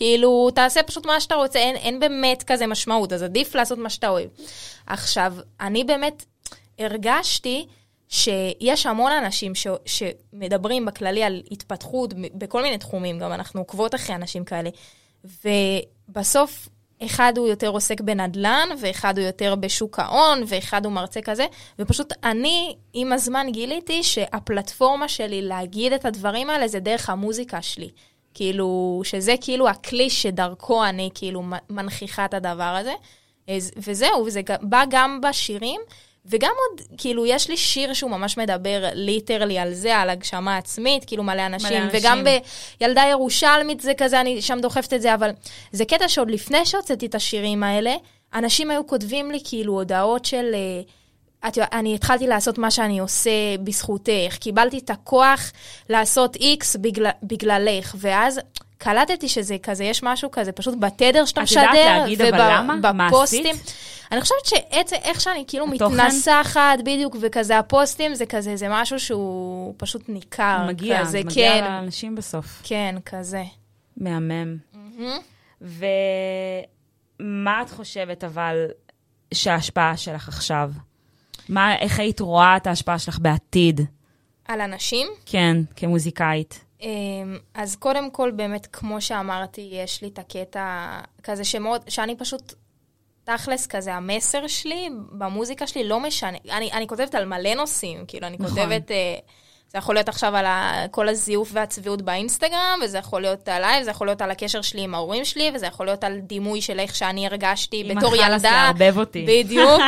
כאילו, 0.00 0.50
תעשה 0.54 0.82
פשוט 0.82 1.06
מה 1.06 1.20
שאתה 1.20 1.34
רוצה, 1.34 1.58
אין, 1.58 1.76
אין 1.76 2.00
באמת 2.00 2.42
כזה 2.42 2.66
משמעות, 2.66 3.12
אז 3.12 3.22
עדיף 3.22 3.54
לעשות 3.54 3.78
מה 3.78 3.90
שאתה 3.90 4.08
אוהב. 4.08 4.28
עכשיו, 4.86 5.34
אני 5.60 5.84
באמת 5.84 6.24
הרגשתי 6.78 7.66
שיש 8.08 8.86
המון 8.86 9.12
אנשים 9.12 9.54
ש, 9.54 9.66
שמדברים 9.86 10.86
בכללי 10.86 11.22
על 11.22 11.42
התפתחות 11.50 12.14
בכל 12.14 12.62
מיני 12.62 12.78
תחומים, 12.78 13.18
גם 13.18 13.32
אנחנו 13.32 13.60
עוקבות 13.60 13.94
אחרי 13.94 14.14
אנשים 14.14 14.44
כאלה, 14.44 14.70
ובסוף 15.24 16.68
אחד 17.04 17.32
הוא 17.36 17.48
יותר 17.48 17.68
עוסק 17.68 18.00
בנדל"ן, 18.00 18.68
ואחד 18.80 19.18
הוא 19.18 19.26
יותר 19.26 19.54
בשוק 19.54 19.98
ההון, 19.98 20.42
ואחד 20.46 20.84
הוא 20.84 20.92
מרצה 20.92 21.20
כזה, 21.20 21.46
ופשוט 21.78 22.12
אני, 22.24 22.76
עם 22.92 23.12
הזמן 23.12 23.46
גיליתי 23.50 24.02
שהפלטפורמה 24.02 25.08
שלי 25.08 25.42
להגיד 25.42 25.92
את 25.92 26.04
הדברים 26.04 26.50
האלה 26.50 26.68
זה 26.68 26.80
דרך 26.80 27.10
המוזיקה 27.10 27.62
שלי. 27.62 27.90
כאילו, 28.34 29.00
שזה 29.04 29.34
כאילו 29.40 29.68
הכלי 29.68 30.10
שדרכו 30.10 30.84
אני 30.84 31.10
כאילו 31.14 31.42
מנכיחה 31.70 32.24
את 32.24 32.34
הדבר 32.34 32.64
הזה. 32.80 32.92
וזהו, 33.76 34.24
וזה 34.26 34.42
ג- 34.42 34.62
בא 34.62 34.84
גם 34.90 35.20
בשירים, 35.22 35.80
וגם 36.26 36.50
עוד, 36.50 36.86
כאילו, 36.98 37.26
יש 37.26 37.48
לי 37.48 37.56
שיר 37.56 37.92
שהוא 37.92 38.10
ממש 38.10 38.38
מדבר 38.38 38.84
ליטרלי 38.92 39.58
על 39.58 39.74
זה, 39.74 39.96
על 39.96 40.10
הגשמה 40.10 40.56
עצמית, 40.56 41.04
כאילו 41.04 41.22
מלא 41.22 41.46
אנשים, 41.46 41.82
אנשים. 41.82 42.00
וגם 42.00 42.24
בילדה 42.80 43.02
ירושלמית 43.10 43.80
זה 43.80 43.92
כזה, 43.96 44.20
אני 44.20 44.42
שם 44.42 44.58
דוחפת 44.62 44.92
את 44.92 45.02
זה, 45.02 45.14
אבל 45.14 45.30
זה 45.72 45.84
קטע 45.84 46.08
שעוד 46.08 46.30
לפני 46.30 46.66
שהוצאתי 46.66 47.06
את 47.06 47.14
השירים 47.14 47.62
האלה, 47.62 47.94
אנשים 48.34 48.70
היו 48.70 48.86
כותבים 48.86 49.30
לי 49.30 49.38
כאילו 49.44 49.72
הודעות 49.72 50.24
של... 50.24 50.50
אה, 50.54 50.82
את 51.48 51.56
יודעת, 51.56 51.74
אני 51.74 51.94
התחלתי 51.94 52.26
לעשות 52.26 52.58
מה 52.58 52.70
שאני 52.70 52.98
עושה 52.98 53.30
בזכותך, 53.64 54.36
קיבלתי 54.40 54.78
את 54.78 54.90
הכוח 54.90 55.52
לעשות 55.88 56.36
איקס 56.36 56.76
בגלל, 56.76 57.10
בגללך, 57.22 57.94
ואז 57.98 58.40
קלטתי 58.78 59.28
שזה 59.28 59.56
כזה, 59.62 59.84
יש 59.84 60.02
משהו 60.02 60.30
כזה 60.30 60.52
פשוט 60.52 60.74
בתדר 60.78 61.24
שאתה 61.24 61.40
את 61.40 61.44
משדר, 61.44 61.60
יודעת 61.62 62.00
להגיד 62.00 62.22
אבל 62.22 62.38
למה? 62.38 62.92
מה 62.92 63.06
ובפוסטים. 63.08 63.56
אני 64.12 64.20
חושבת 64.20 64.44
שעצם, 64.44 64.96
איך 65.02 65.20
שאני 65.20 65.44
כאילו 65.46 65.66
התוכן? 65.74 65.94
מתנסחת, 65.94 66.78
בדיוק, 66.84 67.16
וכזה 67.20 67.58
הפוסטים, 67.58 68.14
זה 68.14 68.26
כזה, 68.26 68.56
זה 68.56 68.66
משהו 68.70 69.00
שהוא 69.00 69.74
פשוט 69.76 70.08
ניכר. 70.08 70.64
מגיע, 70.68 71.00
כזה, 71.00 71.18
מגיע 71.24 71.52
כן, 71.52 71.64
לאנשים 71.64 72.14
בסוף. 72.14 72.60
כן, 72.62 72.96
כזה. 73.06 73.42
מהמם. 73.96 74.56
ומה 77.20 77.62
את 77.62 77.70
חושבת 77.70 78.24
אבל 78.24 78.66
שההשפעה 79.34 79.96
שלך 79.96 80.28
עכשיו? 80.28 80.70
מה, 81.50 81.76
איך 81.78 81.98
היית 81.98 82.20
רואה 82.20 82.56
את 82.56 82.66
ההשפעה 82.66 82.98
שלך 82.98 83.18
בעתיד? 83.18 83.80
על 84.44 84.60
אנשים? 84.60 85.08
כן, 85.26 85.56
כמוזיקאית. 85.76 86.64
אמ, 86.80 87.38
אז 87.54 87.76
קודם 87.76 88.10
כל, 88.10 88.30
באמת, 88.30 88.66
כמו 88.66 89.00
שאמרתי, 89.00 89.70
יש 89.72 90.02
לי 90.02 90.08
את 90.08 90.18
הקטע 90.18 90.98
כזה 91.22 91.44
שמאוד, 91.44 91.80
שאני 91.88 92.16
פשוט, 92.16 92.54
תכלס 93.24 93.66
כזה, 93.66 93.94
המסר 93.94 94.46
שלי 94.46 94.88
במוזיקה 95.12 95.66
שלי 95.66 95.88
לא 95.88 96.00
משנה. 96.00 96.38
אני, 96.50 96.72
אני 96.72 96.86
כותבת 96.86 97.14
על 97.14 97.24
מלא 97.24 97.54
נושאים, 97.54 98.04
כאילו, 98.08 98.26
אני 98.26 98.36
נכון. 98.40 98.50
כותבת, 98.50 98.90
אה, 98.90 99.16
זה 99.72 99.78
יכול 99.78 99.94
להיות 99.94 100.08
עכשיו 100.08 100.36
על 100.36 100.46
כל 100.90 101.08
הזיוף 101.08 101.50
והצביעות 101.52 102.02
באינסטגרם, 102.02 102.80
וזה 102.84 102.98
יכול 102.98 103.20
להיות 103.20 103.48
עליי, 103.48 103.80
וזה 103.80 103.90
יכול 103.90 104.06
להיות 104.06 104.22
על 104.22 104.30
הקשר 104.30 104.62
שלי 104.62 104.80
עם 104.80 104.94
ההורים 104.94 105.24
שלי, 105.24 105.50
וזה 105.54 105.66
יכול 105.66 105.86
להיות 105.86 106.04
על 106.04 106.18
דימוי 106.18 106.62
של 106.62 106.80
איך 106.80 106.94
שאני 106.94 107.26
הרגשתי 107.26 107.84
בתור 107.84 108.16
ילדה. 108.16 108.50
לערבב 108.50 108.98
אותי. 108.98 109.26
בדיוק, 109.28 109.82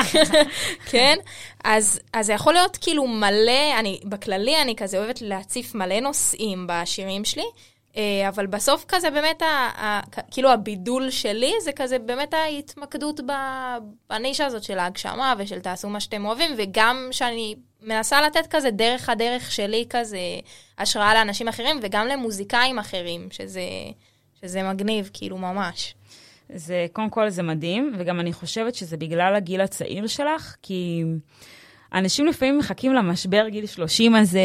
כן. 0.90 1.18
אז, 1.64 2.00
אז 2.12 2.26
זה 2.26 2.32
יכול 2.32 2.52
להיות 2.52 2.78
כאילו 2.80 3.06
מלא, 3.06 3.78
אני, 3.78 4.00
בכללי 4.04 4.62
אני 4.62 4.76
כזה 4.76 4.98
אוהבת 4.98 5.22
להציף 5.22 5.74
מלא 5.74 6.00
נושאים 6.00 6.66
בשירים 6.68 7.24
שלי, 7.24 7.46
אבל 8.28 8.46
בסוף 8.46 8.84
כזה 8.88 9.10
באמת, 9.10 9.42
ה, 9.42 9.46
ה, 9.46 10.00
כאילו 10.30 10.50
הבידול 10.50 11.10
שלי 11.10 11.52
זה 11.62 11.72
כזה 11.72 11.98
באמת 11.98 12.34
ההתמקדות 12.34 13.20
בנישה 14.10 14.46
הזאת 14.46 14.62
של 14.62 14.78
ההגשמה 14.78 15.34
ושל 15.38 15.60
תעשו 15.60 15.88
מה 15.88 16.00
שאתם 16.00 16.26
אוהבים, 16.26 16.50
וגם 16.56 17.08
שאני 17.10 17.54
מנסה 17.82 18.22
לתת 18.22 18.46
כזה 18.50 18.70
דרך 18.70 19.08
הדרך 19.08 19.52
שלי 19.52 19.86
כזה 19.90 20.18
השראה 20.78 21.14
לאנשים 21.14 21.48
אחרים 21.48 21.80
וגם 21.82 22.06
למוזיקאים 22.06 22.78
אחרים, 22.78 23.28
שזה, 23.30 23.62
שזה 24.40 24.62
מגניב, 24.62 25.10
כאילו 25.12 25.38
ממש. 25.38 25.94
זה, 26.54 26.86
קודם 26.92 27.10
כל 27.10 27.28
זה 27.30 27.42
מדהים, 27.42 27.94
וגם 27.98 28.20
אני 28.20 28.32
חושבת 28.32 28.74
שזה 28.74 28.96
בגלל 28.96 29.34
הגיל 29.34 29.60
הצעיר 29.60 30.06
שלך, 30.06 30.56
כי 30.62 31.02
אנשים 31.94 32.26
לפעמים 32.26 32.58
מחכים 32.58 32.92
למשבר 32.94 33.48
גיל 33.48 33.66
30 33.66 34.14
הזה, 34.14 34.40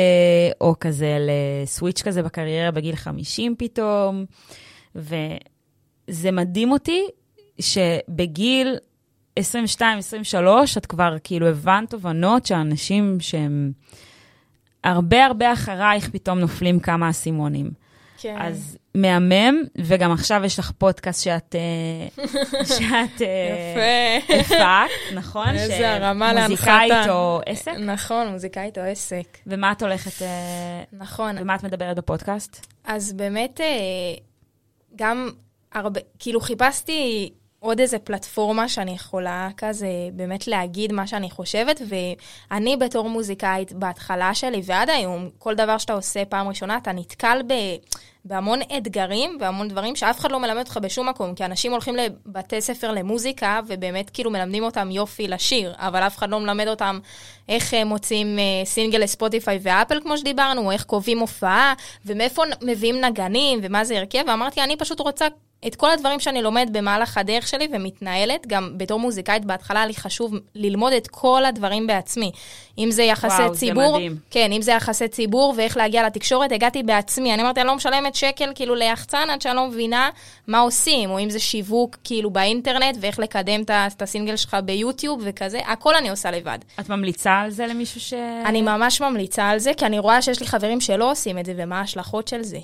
או 0.62 0.76
כזה 0.80 1.18
לסוויץ' 1.20 2.02
כזה 2.02 2.24
בקריירה 2.24 2.72
בגיל 2.72 2.96
50 2.96 3.56
פתאום, 3.58 4.26
וזה 4.96 6.32
מדהים 6.32 6.72
אותי 6.72 7.04
שבגיל 7.60 8.76
22-23 9.40 9.44
את 10.78 10.86
כבר 10.86 11.16
כאילו 11.24 11.48
הבנת 11.48 11.90
תובנות 11.90 12.46
שאנשים 12.46 13.18
שהם 13.20 13.72
הרבה 14.84 15.26
הרבה 15.26 15.54
אחרייך 15.54 16.10
פתאום 16.10 16.40
נופלים 16.40 16.80
כמה 16.80 17.10
אסימונים. 17.10 17.87
כן. 18.18 18.36
אז 18.40 18.78
מהמם, 18.96 19.64
וגם 19.78 20.12
עכשיו 20.12 20.42
יש 20.46 20.60
לך 20.60 20.72
פודקאסט 20.78 21.24
שאת... 21.24 21.56
אה, 21.56 22.26
שאת... 22.78 23.22
אה, 23.22 24.20
יפה. 24.30 24.56
הפקת, 24.56 25.14
נכון? 25.14 25.50
איזה 25.50 25.94
הרמה 25.94 26.34
להנחתה. 26.34 26.50
מוזיקאית 26.50 27.10
או 27.10 27.42
עסק? 27.46 27.72
נכון, 27.72 28.28
מוזיקאית 28.28 28.78
או 28.78 28.84
עסק. 28.84 29.38
ומה 29.48 29.72
את 29.72 29.82
הולכת... 29.82 30.22
אה, 30.22 30.84
נכון. 30.94 31.36
ומה 31.40 31.56
את 31.56 31.64
מדברת 31.64 31.98
בפודקאסט? 31.98 32.66
אז 32.86 33.14
באמת, 33.14 33.60
גם 34.96 35.30
הרבה, 35.74 36.00
כאילו 36.20 36.42
חיפשתי 36.42 37.32
עוד 37.60 37.80
איזה 37.80 38.00
פלטפורמה 38.00 38.70
שאני 38.70 38.92
יכולה 38.92 39.50
כזה 39.58 39.88
באמת 40.14 40.48
להגיד 40.48 40.94
מה 40.94 41.08
שאני 41.08 41.30
חושבת, 41.30 41.82
ואני 42.52 42.78
בתור 42.78 43.10
מוזיקאית 43.10 43.74
בהתחלה 43.74 44.34
שלי 44.34 44.62
ועד 44.66 44.90
היום, 44.90 45.30
כל 45.38 45.56
דבר 45.56 45.78
שאתה 45.78 45.94
עושה 45.94 46.26
פעם 46.26 46.48
ראשונה, 46.48 46.78
אתה 46.78 46.92
נתקל 46.92 47.42
ב... 47.48 47.54
בהמון 48.28 48.60
אתגרים 48.78 49.38
והמון 49.40 49.68
דברים 49.68 49.96
שאף 49.96 50.20
אחד 50.20 50.32
לא 50.32 50.40
מלמד 50.40 50.60
אותך 50.60 50.78
בשום 50.82 51.10
מקום, 51.10 51.36
כי 51.36 51.46
אנשים 51.46 51.72
הולכים 51.72 51.96
לבתי 51.96 52.62
ספר 52.62 52.92
למוזיקה, 52.92 53.60
ובאמת 53.68 54.10
כאילו 54.10 54.32
מלמדים 54.32 54.63
אותם 54.63 54.92
יופי 54.92 55.28
לשיר, 55.28 55.74
אבל 55.78 56.00
אף 56.00 56.18
אחד 56.18 56.30
לא 56.30 56.40
מלמד 56.40 56.68
אותם 56.68 57.00
איך 57.50 57.74
אה, 57.74 57.84
מוצאים 57.84 58.40
אה, 58.40 58.66
סינגל 58.66 59.00
לספוטיפיי 59.00 59.60
ואפל, 59.62 60.00
כמו 60.02 60.18
שדיברנו, 60.18 60.72
איך 60.72 60.84
קובעים 60.84 61.20
הופעה, 61.20 61.74
ומאיפה 62.06 62.44
מביאים 62.62 63.02
נגנים, 63.02 63.60
ומה 63.63 63.84
זה 63.84 63.98
הרכב, 63.98 64.24
ואמרתי, 64.28 64.62
אני 64.62 64.78
פשוט 64.78 65.00
רוצה 65.00 65.28
את 65.67 65.76
כל 65.76 65.91
הדברים 65.91 66.20
שאני 66.20 66.41
לומדת 66.41 66.72
במהלך 66.72 67.17
הדרך 67.17 67.48
שלי 67.48 67.67
ומתנהלת, 67.72 68.48
גם 68.48 68.74
בתור 68.78 69.00
מוזיקאית 69.00 69.46
בהתחלה 69.46 69.86
לי 69.86 69.93
חשוב 69.96 70.34
ללמוד 70.56 70.93
את 70.93 71.08
כל 71.08 71.46
הדברים 71.46 71.88
בעצמי. 71.88 72.32
אם 72.78 72.91
זה 72.91 73.04
יחסי 73.04 73.41
וואו, 73.41 73.54
זה 73.54 73.60
ציבור, 73.60 73.93
מדהים. 73.96 74.17
כן, 74.32 74.52
אם 74.52 74.62
זה 74.62 74.72
יחסי 74.72 75.08
ציבור 75.08 75.54
ואיך 75.58 75.78
להגיע 75.78 76.06
לתקשורת, 76.06 76.52
הגעתי 76.52 76.84
בעצמי. 76.84 77.34
אני 77.34 77.41
אמרתי, 77.41 77.62
אני 77.62 77.67
לא 77.67 77.76
משלמת 77.76 78.15
שקל 78.15 78.52
כאילו 78.56 78.76
ליחצן 78.76 79.30
עד 79.30 79.41
שאני 79.41 79.56
לא 79.56 79.67
מבינה 79.67 80.10
מה 80.48 80.60
עושים, 80.60 81.10
או 81.10 81.20
אם 81.20 81.30
זה 81.30 81.39
שיווק 81.39 81.98
כאילו 82.04 82.30
באינטרנט 82.30 82.98
ואיך 83.00 83.20
לקדם 83.20 83.62
את 83.70 84.02
הסינגל 84.02 84.36
שלך 84.36 84.58
ביוטיוב 84.65 85.22
וכזה, 85.24 85.60
הכל 85.65 85.96
אני 85.96 86.10
עושה 86.10 86.32
לבד. 86.32 86.60
את 86.80 86.89
ממליצה 86.89 87.32
על 87.32 87.50
זה 87.50 87.67
למישהו 87.67 88.02
ש... 88.02 88.13
אני 88.46 88.62
ממש 88.62 89.02
ממליצה 89.02 89.50
על 89.50 89.60
זה, 89.60 89.72
כי 89.78 89.86
אני 89.86 90.00
רואה 90.00 90.22
שיש 90.22 90.39
לי 90.39 90.48
חברים 90.48 90.82
שלא 90.82 91.12
עושים 91.12 91.39
את 91.39 91.46
זה, 91.46 91.54
ומה 91.58 91.80
ההשלכות 91.80 92.28
של 92.28 92.43
זה. 92.43 92.60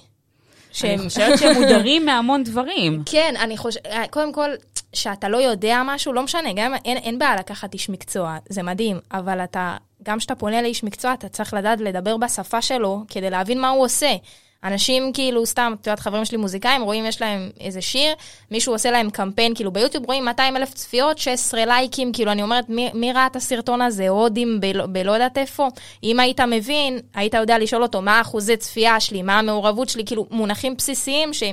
אני 0.83 0.97
חושבת 0.97 1.39
שהם 1.39 1.53
מודרים 1.61 2.05
מהמון 2.05 2.43
דברים. 2.43 3.03
כן, 3.05 3.33
אני 3.39 3.57
חושבת, 3.57 3.85
קודם 4.09 4.33
כל, 4.33 4.49
שאתה 4.93 5.29
לא 5.29 5.37
יודע 5.37 5.81
משהו, 5.85 6.13
לא 6.13 6.23
משנה, 6.23 6.49
גם 6.55 6.73
אין, 6.85 6.97
אין 6.97 7.19
בעיה 7.19 7.35
לקחת 7.35 7.73
איש 7.73 7.89
מקצוע, 7.89 8.37
זה 8.49 8.63
מדהים, 8.63 8.99
אבל 9.11 9.39
אתה, 9.39 9.77
גם 10.03 10.17
כשאתה 10.17 10.35
פונה 10.35 10.61
לאיש 10.61 10.83
מקצוע, 10.83 11.13
אתה 11.13 11.29
צריך 11.29 11.53
לדעת 11.53 11.81
לדבר 11.81 12.17
בשפה 12.17 12.61
שלו, 12.61 13.03
כדי 13.07 13.29
להבין 13.29 13.61
מה 13.61 13.69
הוא 13.69 13.85
עושה. 13.85 14.15
אנשים 14.63 15.13
כאילו, 15.13 15.45
סתם, 15.45 15.75
את 15.81 15.87
יודעת, 15.87 15.99
חברים 15.99 16.25
שלי 16.25 16.37
מוזיקאים, 16.37 16.81
רואים, 16.81 17.05
יש 17.05 17.21
להם 17.21 17.49
איזה 17.59 17.81
שיר, 17.81 18.13
מישהו 18.51 18.73
עושה 18.73 18.91
להם 18.91 19.09
קמפיין, 19.09 19.55
כאילו 19.55 19.71
ביוטיוב 19.71 20.05
רואים 20.05 20.25
200 20.25 20.57
אלף 20.57 20.73
צפיות, 20.73 21.17
16 21.17 21.65
לייקים, 21.65 22.13
כאילו, 22.13 22.31
אני 22.31 22.43
אומרת, 22.43 22.69
מי, 22.69 22.89
מי 22.93 23.13
ראה 23.13 23.25
את 23.25 23.35
הסרטון 23.35 23.81
הזה, 23.81 24.09
הודים, 24.09 24.59
בלא, 24.59 24.85
בלא 24.85 25.11
יודעת 25.11 25.37
איפה? 25.37 25.67
אם 26.03 26.19
היית 26.19 26.41
מבין, 26.41 26.99
היית 27.13 27.33
יודע 27.33 27.57
לשאול 27.57 27.83
אותו, 27.83 28.01
מה 28.01 28.17
האחוזי 28.17 28.57
צפייה 28.57 28.99
שלי, 28.99 29.21
מה 29.21 29.39
המעורבות 29.39 29.89
שלי, 29.89 30.05
כאילו, 30.05 30.27
מונחים 30.31 30.75
בסיסיים 30.77 31.33
ש... 31.33 31.43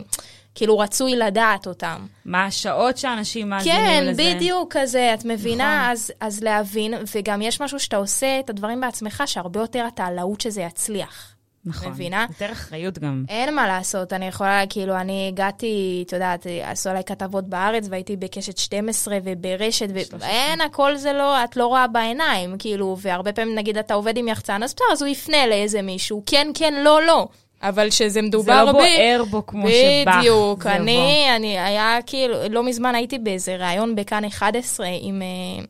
כאילו 0.55 0.79
רצוי 0.79 1.17
לדעת 1.17 1.67
אותם. 1.67 2.07
מה 2.25 2.45
השעות 2.45 2.97
שאנשים 2.97 3.49
מאזינים 3.49 3.79
כן, 3.79 4.05
לזה. 4.07 4.35
בדיוק 4.35 4.77
כזה, 4.77 5.15
את 5.15 5.25
מבינה? 5.25 5.79
נכון. 5.79 5.93
אז, 5.93 6.13
אז 6.21 6.43
להבין, 6.43 6.95
וגם 7.15 7.43
יש 7.43 7.61
משהו 7.61 7.81
שאתה 7.81 7.97
עושה 7.97 8.41
את 8.41 8.51
הדברים 8.51 8.81
בעצמך, 8.81 9.23
שהרבה 9.27 9.61
יותר 9.61 9.87
אתה 9.95 10.11
להוט 10.11 10.41
שזה 10.41 10.63
יצליח. 10.63 11.35
נכון. 11.65 11.89
מבינה? 11.89 12.27
יותר 12.29 12.53
אחריות 12.53 12.99
גם. 12.99 13.25
אין 13.29 13.55
מה 13.55 13.67
לעשות, 13.67 14.13
אני 14.13 14.27
יכולה, 14.27 14.63
כאילו, 14.71 14.97
אני 14.97 15.29
הגעתי, 15.29 16.05
את 16.07 16.13
יודעת, 16.13 16.47
עשו 16.63 16.91
עליי 16.91 17.05
כתבות 17.05 17.49
בארץ, 17.49 17.87
והייתי 17.91 18.17
בקשת 18.17 18.59
12 18.59 19.19
וברשת, 19.25 19.89
ואין, 20.19 20.61
הכל 20.61 20.97
זה 20.97 21.13
לא, 21.13 21.45
את 21.45 21.57
לא 21.57 21.67
רואה 21.67 21.87
בעיניים, 21.87 22.57
כאילו, 22.59 22.97
והרבה 23.01 23.33
פעמים, 23.33 23.55
נגיד, 23.55 23.79
אתה 23.79 23.95
עובד 23.95 24.17
עם 24.17 24.29
יחצן, 24.29 24.63
אז 24.63 24.75
בסדר, 24.75 24.87
אז 24.93 25.03
הוא 25.03 25.09
יפנה 25.09 25.47
לאיזה 25.47 25.83
מישהו, 25.83 26.23
כן, 26.27 26.49
כן, 26.55 26.75
לא, 26.85 27.03
לא. 27.03 27.29
אבל 27.63 27.91
שזה 27.91 28.23
מדובר 28.23 28.67
זה 28.67 28.73
לא. 28.73 28.73
בוער 28.73 29.25
בו 29.31 29.47
כמו 29.47 29.69
שבא. 29.69 30.19
בדיוק, 30.19 30.67
אני, 30.67 31.27
אני, 31.37 31.59
היה 31.59 31.99
כאילו, 32.07 32.35
לא 32.51 32.63
מזמן 32.63 32.95
הייתי 32.95 33.19
באיזה 33.19 33.57
ראיון 33.57 33.95
בכאן 33.97 34.25
11 34.25 34.87
עם, 35.01 35.23
אה, 35.23 35.65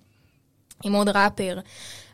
עם 0.85 0.93
עוד 0.93 1.09
ראפר. 1.09 1.59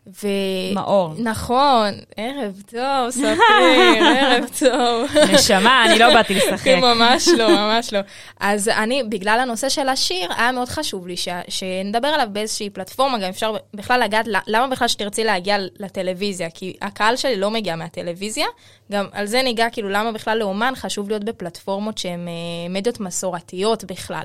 ו... 0.07 0.27
מאור. 0.75 1.15
נכון, 1.19 1.95
ערב 2.17 2.63
טוב, 2.67 3.11
ספיר, 3.11 4.05
ערב 4.21 4.45
טוב. 4.59 5.11
נשמה, 5.35 5.85
אני 5.85 5.99
לא 5.99 6.15
באתי 6.15 6.35
לשחק. 6.35 6.69
ממש 6.69 7.29
לא, 7.39 7.49
ממש 7.49 7.93
לא. 7.93 8.01
אז 8.41 8.69
אני, 8.69 9.03
בגלל 9.09 9.39
הנושא 9.43 9.69
של 9.69 9.89
השיר, 9.89 10.33
היה 10.37 10.53
מאוד 10.53 10.69
חשוב 10.69 11.07
לי 11.07 11.17
ש... 11.17 11.29
שנדבר 11.49 12.09
עליו 12.09 12.29
באיזושהי 12.33 12.71
פלטפורמה, 12.71 13.19
גם 13.19 13.29
אפשר 13.29 13.57
בכלל 13.75 14.01
לגעת, 14.01 14.27
למה 14.47 14.69
בכלל 14.69 14.89
שתרצי 14.89 15.25
להגיע 15.25 15.57
לטלוויזיה? 15.81 16.51
כי 16.51 16.77
הקהל 16.83 17.17
שלי 17.17 17.37
לא 17.37 17.51
מגיע 17.51 17.77
מהטלוויזיה, 17.77 18.47
גם 18.93 19.07
על 19.13 19.27
זה 19.27 19.43
ניגע, 19.43 19.67
כאילו, 19.73 19.89
למה 19.89 20.13
בכלל 20.13 20.39
לאומן 20.39 20.73
חשוב 20.77 21.09
להיות 21.09 21.25
בפלטפורמות 21.25 21.99
שהן 21.99 22.29
אה, 22.29 22.33
מדיות 22.71 23.01
מסורתיות 23.01 23.85
בכלל. 23.85 24.25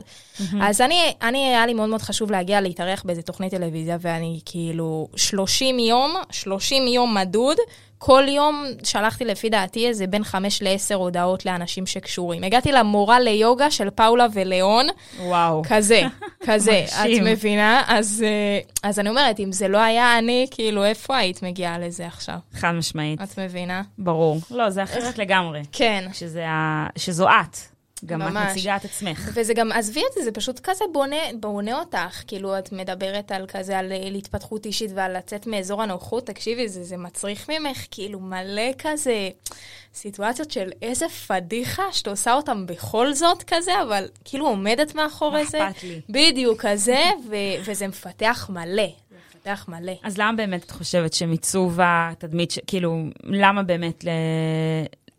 אז 0.61 0.81
אני, 0.81 1.13
אני, 1.21 1.47
היה 1.47 1.65
לי 1.65 1.73
מאוד 1.73 1.89
מאוד 1.89 2.01
חשוב 2.01 2.31
להגיע 2.31 2.61
להתארח 2.61 3.03
באיזה 3.05 3.21
תוכנית 3.21 3.51
טלוויזיה, 3.51 3.97
ואני 4.01 4.39
כאילו 4.45 5.07
30 5.15 5.70
יום, 5.79 6.15
30 6.31 6.87
יום 6.87 7.17
מדוד, 7.17 7.57
כל 7.97 8.23
יום 8.27 8.65
שלחתי 8.83 9.25
לפי 9.25 9.49
דעתי 9.49 9.87
איזה 9.87 10.07
בין 10.07 10.23
5 10.23 10.61
ל-10 10.61 10.95
הודעות 10.95 11.45
לאנשים 11.45 11.85
שקשורים. 11.85 12.43
הגעתי 12.43 12.71
למורה 12.71 13.19
ליוגה 13.19 13.71
של 13.71 13.89
פאולה 13.89 14.25
וליאון, 14.33 14.87
וואו. 15.19 15.61
כזה, 15.69 16.01
כזה, 16.47 16.85
את. 16.87 17.21
מבינה? 17.23 17.83
אז, 17.87 18.23
אה, 18.27 18.59
אז 18.89 18.99
אני 18.99 19.09
אומרת, 19.09 19.39
אם 19.39 19.51
זה 19.51 19.67
לא 19.67 19.77
היה 19.77 20.17
אני, 20.17 20.47
כאילו, 20.51 20.85
איפה 20.85 21.17
היית 21.17 21.43
מגיעה 21.43 21.79
לזה 21.79 22.07
עכשיו? 22.07 22.35
חד 22.53 22.71
משמעית. 22.71 23.21
את 23.21 23.39
מבינה? 23.39 23.81
ברור. 23.97 24.39
לא, 24.51 24.69
זה 24.69 24.83
אחרת 24.83 25.17
לגמרי. 25.17 25.61
כן. 25.71 26.07
שזה 26.13 26.45
ה- 26.47 26.87
שזו 26.95 27.27
את. 27.29 27.57
גם 28.05 28.21
את 28.21 28.27
ממש. 28.27 28.51
מציגה 28.51 28.75
את 28.75 28.85
עצמך. 28.85 29.29
וזה 29.33 29.53
גם, 29.53 29.71
עזבי 29.71 29.99
את 29.99 30.15
זה, 30.15 30.23
זה 30.23 30.31
פשוט 30.31 30.59
כזה 30.59 30.85
בונה, 30.93 31.15
בונה 31.39 31.79
אותך. 31.79 32.23
כאילו, 32.27 32.59
את 32.59 32.71
מדברת 32.71 33.31
על 33.31 33.45
כזה, 33.47 33.79
על, 33.79 33.91
על 33.91 34.15
התפתחות 34.15 34.65
אישית 34.65 34.91
ועל 34.95 35.17
לצאת 35.17 35.47
מאזור 35.47 35.81
הנוחות, 35.83 36.25
תקשיבי, 36.27 36.69
זה, 36.69 36.83
זה 36.83 36.97
מצריך 36.97 37.49
ממך 37.49 37.85
כאילו 37.91 38.19
מלא 38.19 38.71
כזה 38.77 39.29
סיטואציות 39.95 40.51
של 40.51 40.69
איזה 40.81 41.05
פדיחה 41.09 41.83
שאת 41.91 42.07
עושה 42.07 42.33
אותם 42.33 42.65
בכל 42.65 43.13
זאת 43.13 43.43
כזה, 43.47 43.71
אבל 43.81 44.07
כאילו 44.25 44.47
עומדת 44.47 44.95
מאחורי 44.95 45.43
מה 45.43 45.49
זה. 45.49 45.67
אכפת 45.69 45.83
לי? 45.83 46.01
בדיוק, 46.09 46.61
כזה, 46.65 47.03
ו, 47.29 47.35
וזה 47.65 47.87
מפתח 47.87 48.49
מלא. 48.53 48.83
מפתח 49.35 49.65
מלא. 49.67 49.93
אז 50.03 50.17
למה 50.17 50.33
באמת 50.37 50.63
את 50.63 50.71
חושבת 50.71 51.13
שמיצוב 51.13 51.79
התדמית, 51.83 52.51
ש- 52.51 52.59
כאילו, 52.67 52.97
למה 53.23 53.63
באמת 53.63 54.03
ל... 54.03 54.09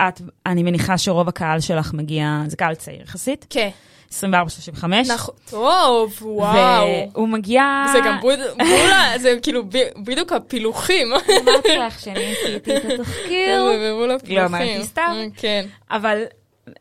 את, 0.08 0.20
אני 0.46 0.62
מניחה 0.62 0.98
שרוב 0.98 1.28
הקהל 1.28 1.60
שלך 1.60 1.94
מגיע, 1.94 2.42
זה 2.46 2.56
קהל 2.56 2.74
צעיר 2.74 3.02
יחסית, 3.02 3.46
כן. 3.50 3.68
24-35. 4.10 4.84
נכון, 5.08 5.34
טוב, 5.50 6.18
וואו. 6.22 6.86
והוא 7.12 7.28
מגיע... 7.28 7.84
זה 7.92 7.98
גם 8.04 8.20
בול, 8.20 8.34
בולה, 8.58 9.12
זה 9.18 9.34
כאילו 9.42 9.62
בדיוק 9.96 10.32
הפילוחים. 10.32 11.08
אמרתי 11.42 11.76
לך 11.76 12.00
שאני 12.00 12.32
עשיתי 12.32 12.76
את 12.76 12.84
התחקיר. 12.84 13.64
זה 13.78 13.92
בול 13.98 14.10
הפילוחים. 14.10 14.38
לא, 14.38 14.46
אמרתי 14.46 14.84
סתם. 14.84 15.12
כן. 15.36 15.66
אבל 15.90 16.22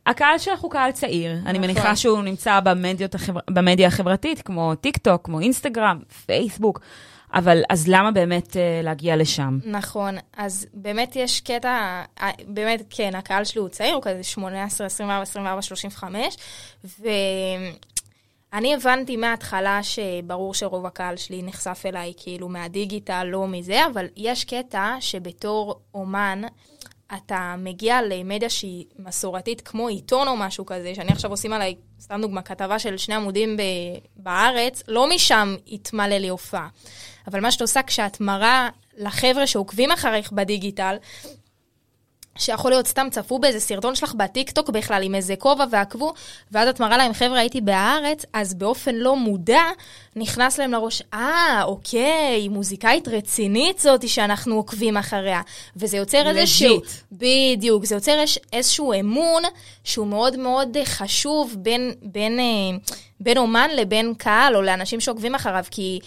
הקהל 0.06 0.38
שלך 0.38 0.60
הוא 0.60 0.72
קהל 0.72 0.92
צעיר. 0.92 1.32
אני 1.32 1.42
נכון. 1.42 1.62
מניחה 1.62 1.96
שהוא 1.96 2.22
נמצא. 2.22 2.60
במדיה 3.50 3.88
החברתית, 3.88 4.42
כמו 4.42 4.76
טיק 4.76 4.98
טוק, 4.98 5.26
כמו 5.26 5.40
אינסטגרם, 5.40 6.00
פייסבוק. 6.26 6.80
אבל 7.34 7.64
אז 7.70 7.88
למה 7.88 8.12
באמת 8.12 8.58
אה, 8.58 8.82
להגיע 8.84 9.16
לשם? 9.16 9.60
נכון, 9.66 10.16
אז 10.38 10.68
באמת 10.74 11.16
יש 11.16 11.42
קטע, 11.42 12.04
אה, 12.22 12.30
באמת, 12.48 12.84
כן, 12.90 13.16
הקהל 13.16 13.44
שלי 13.44 13.62
הוא 13.62 13.70
צעיר, 13.70 13.94
הוא 13.94 14.04
כזה 14.04 14.24
18, 14.24 14.88
24, 14.88 15.22
24, 15.22 15.62
35, 15.62 16.36
ואני 18.54 18.76
הבנתי 18.76 19.18
מההתחלה 19.18 19.80
שברור 19.84 20.54
שרוב 20.54 20.86
הקהל 20.86 21.18
שלי 21.18 21.42
נחשף 21.44 21.84
אליי 21.86 22.14
כאילו 22.18 22.50
מהדיגיטל, 22.50 23.24
לא 23.24 23.48
מזה, 23.48 23.86
אבל 23.94 24.06
יש 24.18 24.46
קטע 24.46 24.96
שבתור 25.00 25.80
אומן, 25.94 26.42
אתה 27.18 27.56
מגיע 27.58 28.02
למדיה 28.02 28.50
שהיא 28.50 28.86
מסורתית, 29.00 29.62
כמו 29.62 29.88
עיתון 29.88 30.28
או 30.28 30.38
משהו 30.38 30.66
כזה, 30.66 30.96
שאני 30.96 31.12
עכשיו 31.12 31.32
עושים 31.32 31.54
עליי, 31.54 31.76
סתם 32.00 32.22
דוגמה, 32.22 32.42
כתבה 32.42 32.80
של 32.80 32.98
שני 32.98 33.16
עמודים 33.16 33.58
ב- 33.58 33.62
בארץ, 34.16 34.84
לא 34.88 35.10
משם 35.10 35.56
יתמלא 35.68 36.16
לי 36.16 36.28
הופעה. 36.28 36.68
אבל 37.28 37.40
מה 37.40 37.52
שאת 37.52 37.62
עושה 37.62 37.84
כשאת 37.84 38.22
מראה 38.22 38.70
לחבר'ה 38.98 39.48
שעוקבים 39.48 39.92
אחריך 39.92 40.32
בדיגיטל, 40.32 40.96
שיכול 42.38 42.72
להיות 42.72 42.88
סתם 42.88 43.08
צפו 43.12 43.40
באיזה 43.40 43.60
סרטון 43.60 43.96
שלך 43.96 44.14
בטיקטוק 44.14 44.70
בכלל 44.70 45.04
עם 45.04 45.16
איזה 45.16 45.36
כובע 45.36 45.66
ועקבו, 45.72 46.14
ואז 46.52 46.68
את 46.68 46.80
מראה 46.80 46.98
להם, 46.98 47.14
חבר'ה, 47.14 47.40
הייתי 47.40 47.62
בהארץ, 47.62 48.26
אז 48.34 48.54
באופן 48.54 48.96
לא 48.96 49.16
מודע 49.16 49.64
נכנס 50.16 50.60
להם 50.60 50.72
לראש, 50.72 51.02
אה, 51.14 51.62
אוקיי, 51.64 52.48
מוזיקאית 52.48 53.08
רצינית 53.08 53.80
זאתי 53.80 54.08
שאנחנו 54.08 54.56
עוקבים 54.56 54.98
אחריה. 54.98 55.42
וזה 55.76 55.98
יוצר 55.98 56.30
איזשהו... 56.30 56.82
בדיוק, 57.12 57.86
זה 57.86 57.96
יוצר 57.96 58.24
איזשהו 58.54 58.94
אמון 59.00 59.44
שהוא 59.84 60.08
מאוד 60.08 60.38
מאוד 60.38 60.78
חשוב 60.86 61.56
בין, 61.60 61.94
בין, 62.02 62.40
אה, 62.40 62.78
בין 63.20 63.38
אומן 63.38 63.70
לבין 63.76 64.14
קהל, 64.18 64.56
או 64.56 64.62
לאנשים 64.62 65.00
שעוקבים 65.00 65.36
אחריו, 65.36 65.64
כי 65.72 66.00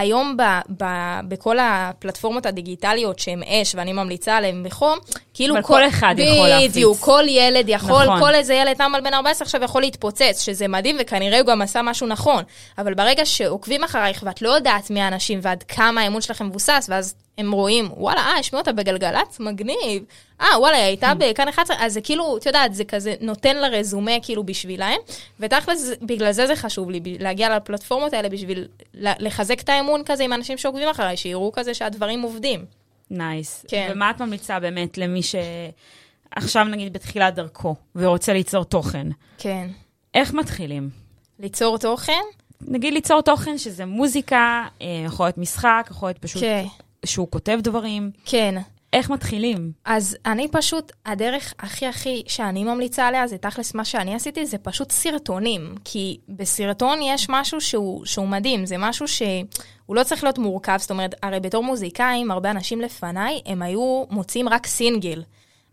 היום 0.00 0.36
ב, 0.36 0.42
ב, 0.82 0.84
בכל 1.28 1.56
הפלטפורמות 1.60 2.46
הדיגיטליות 2.46 3.18
שהן 3.18 3.42
אש, 3.42 3.74
ואני 3.74 3.92
ממליצה 3.92 4.36
עליהן 4.36 4.62
בחום, 4.62 4.98
כאילו 5.34 5.54
אבל 5.54 5.62
כל, 5.62 5.74
כל 5.74 5.88
אחד 5.88 6.14
יכול 6.18 6.48
להפיץ. 6.48 6.70
בדיוק, 6.70 6.98
כל 7.00 7.24
ילד 7.28 7.68
יכול, 7.68 8.04
נכון. 8.04 8.20
כל 8.20 8.34
איזה 8.34 8.54
ילד 8.54 8.76
נעמל 8.78 9.00
בן 9.00 9.14
14 9.14 9.44
עכשיו 9.44 9.62
יכול 9.64 9.82
להתפוצץ, 9.82 10.40
שזה 10.40 10.68
מדהים, 10.68 10.96
וכנראה 11.00 11.38
הוא 11.38 11.46
גם 11.46 11.62
עשה 11.62 11.82
משהו 11.82 12.06
נכון. 12.06 12.42
אבל 12.78 12.94
ברגע 12.94 13.26
שעוקבים 13.26 13.84
אחרייך 13.84 14.22
ואת 14.26 14.42
לא 14.42 14.48
יודעת 14.48 14.90
מי 14.90 15.00
האנשים 15.00 15.38
ועד 15.42 15.62
כמה 15.62 16.00
האמון 16.00 16.20
שלכם 16.20 16.46
מבוסס, 16.46 16.86
ואז 16.90 17.14
הם 17.40 17.52
רואים, 17.52 17.88
וואלה, 17.96 18.20
אה, 18.20 18.38
השמיעו 18.38 18.60
אותה 18.60 18.72
בגלגלצ? 18.72 19.40
מגניב. 19.40 20.04
אה, 20.40 20.46
וואלה, 20.58 20.76
היא 20.76 20.84
הייתה 20.84 21.12
בכאן 21.18 21.48
11, 21.48 21.76
אז 21.80 21.92
זה 21.92 22.00
כאילו, 22.00 22.36
את 22.36 22.46
יודעת, 22.46 22.74
זה 22.74 22.84
כזה 22.84 23.14
נותן 23.20 23.56
לה 23.56 23.68
רזומה 23.68 24.12
כאילו 24.22 24.44
בשבילהם, 24.44 24.98
ותכלס, 25.40 25.90
בגלל 26.02 26.32
זה 26.32 26.46
זה 26.46 26.56
חשוב 26.56 26.90
לי, 26.90 27.00
להגיע 27.20 27.56
לפלטפורמות 27.56 28.12
האלה 28.12 28.28
בשביל 28.28 28.68
לחזק 28.94 29.60
את 29.60 29.68
האמון 29.68 29.89
כזה 30.04 30.24
עם 30.24 30.32
אנשים 30.32 30.58
שעוקבים 30.58 30.88
אחריי, 30.88 31.16
שיראו 31.16 31.52
כזה 31.52 31.74
שהדברים 31.74 32.22
עובדים. 32.22 32.64
Nice. 33.10 33.64
Nice. 33.64 33.70
כן. 33.70 33.90
ומה 33.92 34.10
את 34.10 34.20
ממליצה 34.22 34.60
באמת 34.60 34.98
למי 34.98 35.20
שעכשיו 35.22 36.64
נגיד 36.64 36.92
בתחילת 36.92 37.34
דרכו, 37.34 37.74
ורוצה 37.96 38.32
ליצור 38.32 38.64
תוכן? 38.64 39.06
כן. 39.38 39.68
איך 40.14 40.34
מתחילים? 40.34 40.90
ליצור 41.38 41.78
תוכן? 41.78 42.22
נגיד 42.60 42.92
ליצור 42.94 43.20
תוכן 43.20 43.58
שזה 43.58 43.86
מוזיקה, 43.86 44.66
אה, 44.82 44.86
יכול 45.06 45.26
להיות 45.26 45.38
משחק, 45.38 45.88
יכול 45.90 46.08
להיות 46.08 46.18
פשוט 46.18 46.42
כן. 46.42 46.64
שהוא 47.06 47.28
כותב 47.30 47.58
דברים. 47.62 48.10
כן. 48.24 48.54
איך 48.92 49.10
מתחילים? 49.10 49.72
אז 49.84 50.16
אני 50.26 50.48
פשוט, 50.48 50.92
הדרך 51.06 51.54
הכי 51.58 51.86
הכי 51.86 52.22
שאני 52.26 52.64
ממליצה 52.64 53.06
עליה, 53.06 53.26
זה 53.26 53.38
תכלס 53.38 53.74
מה 53.74 53.84
שאני 53.84 54.14
עשיתי, 54.14 54.46
זה 54.46 54.58
פשוט 54.58 54.92
סרטונים. 54.92 55.74
כי 55.84 56.18
בסרטון 56.28 56.98
יש 57.02 57.26
משהו 57.28 57.60
שהוא, 57.60 58.06
שהוא 58.06 58.28
מדהים, 58.28 58.66
זה 58.66 58.78
משהו 58.78 59.08
שהוא 59.08 59.96
לא 59.96 60.04
צריך 60.04 60.24
להיות 60.24 60.38
מורכב, 60.38 60.76
זאת 60.80 60.90
אומרת, 60.90 61.14
הרי 61.22 61.40
בתור 61.40 61.64
מוזיקאים, 61.64 62.30
הרבה 62.30 62.50
אנשים 62.50 62.80
לפניי, 62.80 63.40
הם 63.46 63.62
היו 63.62 64.04
מוציאים 64.10 64.48
רק 64.48 64.66
סינגל. 64.66 65.22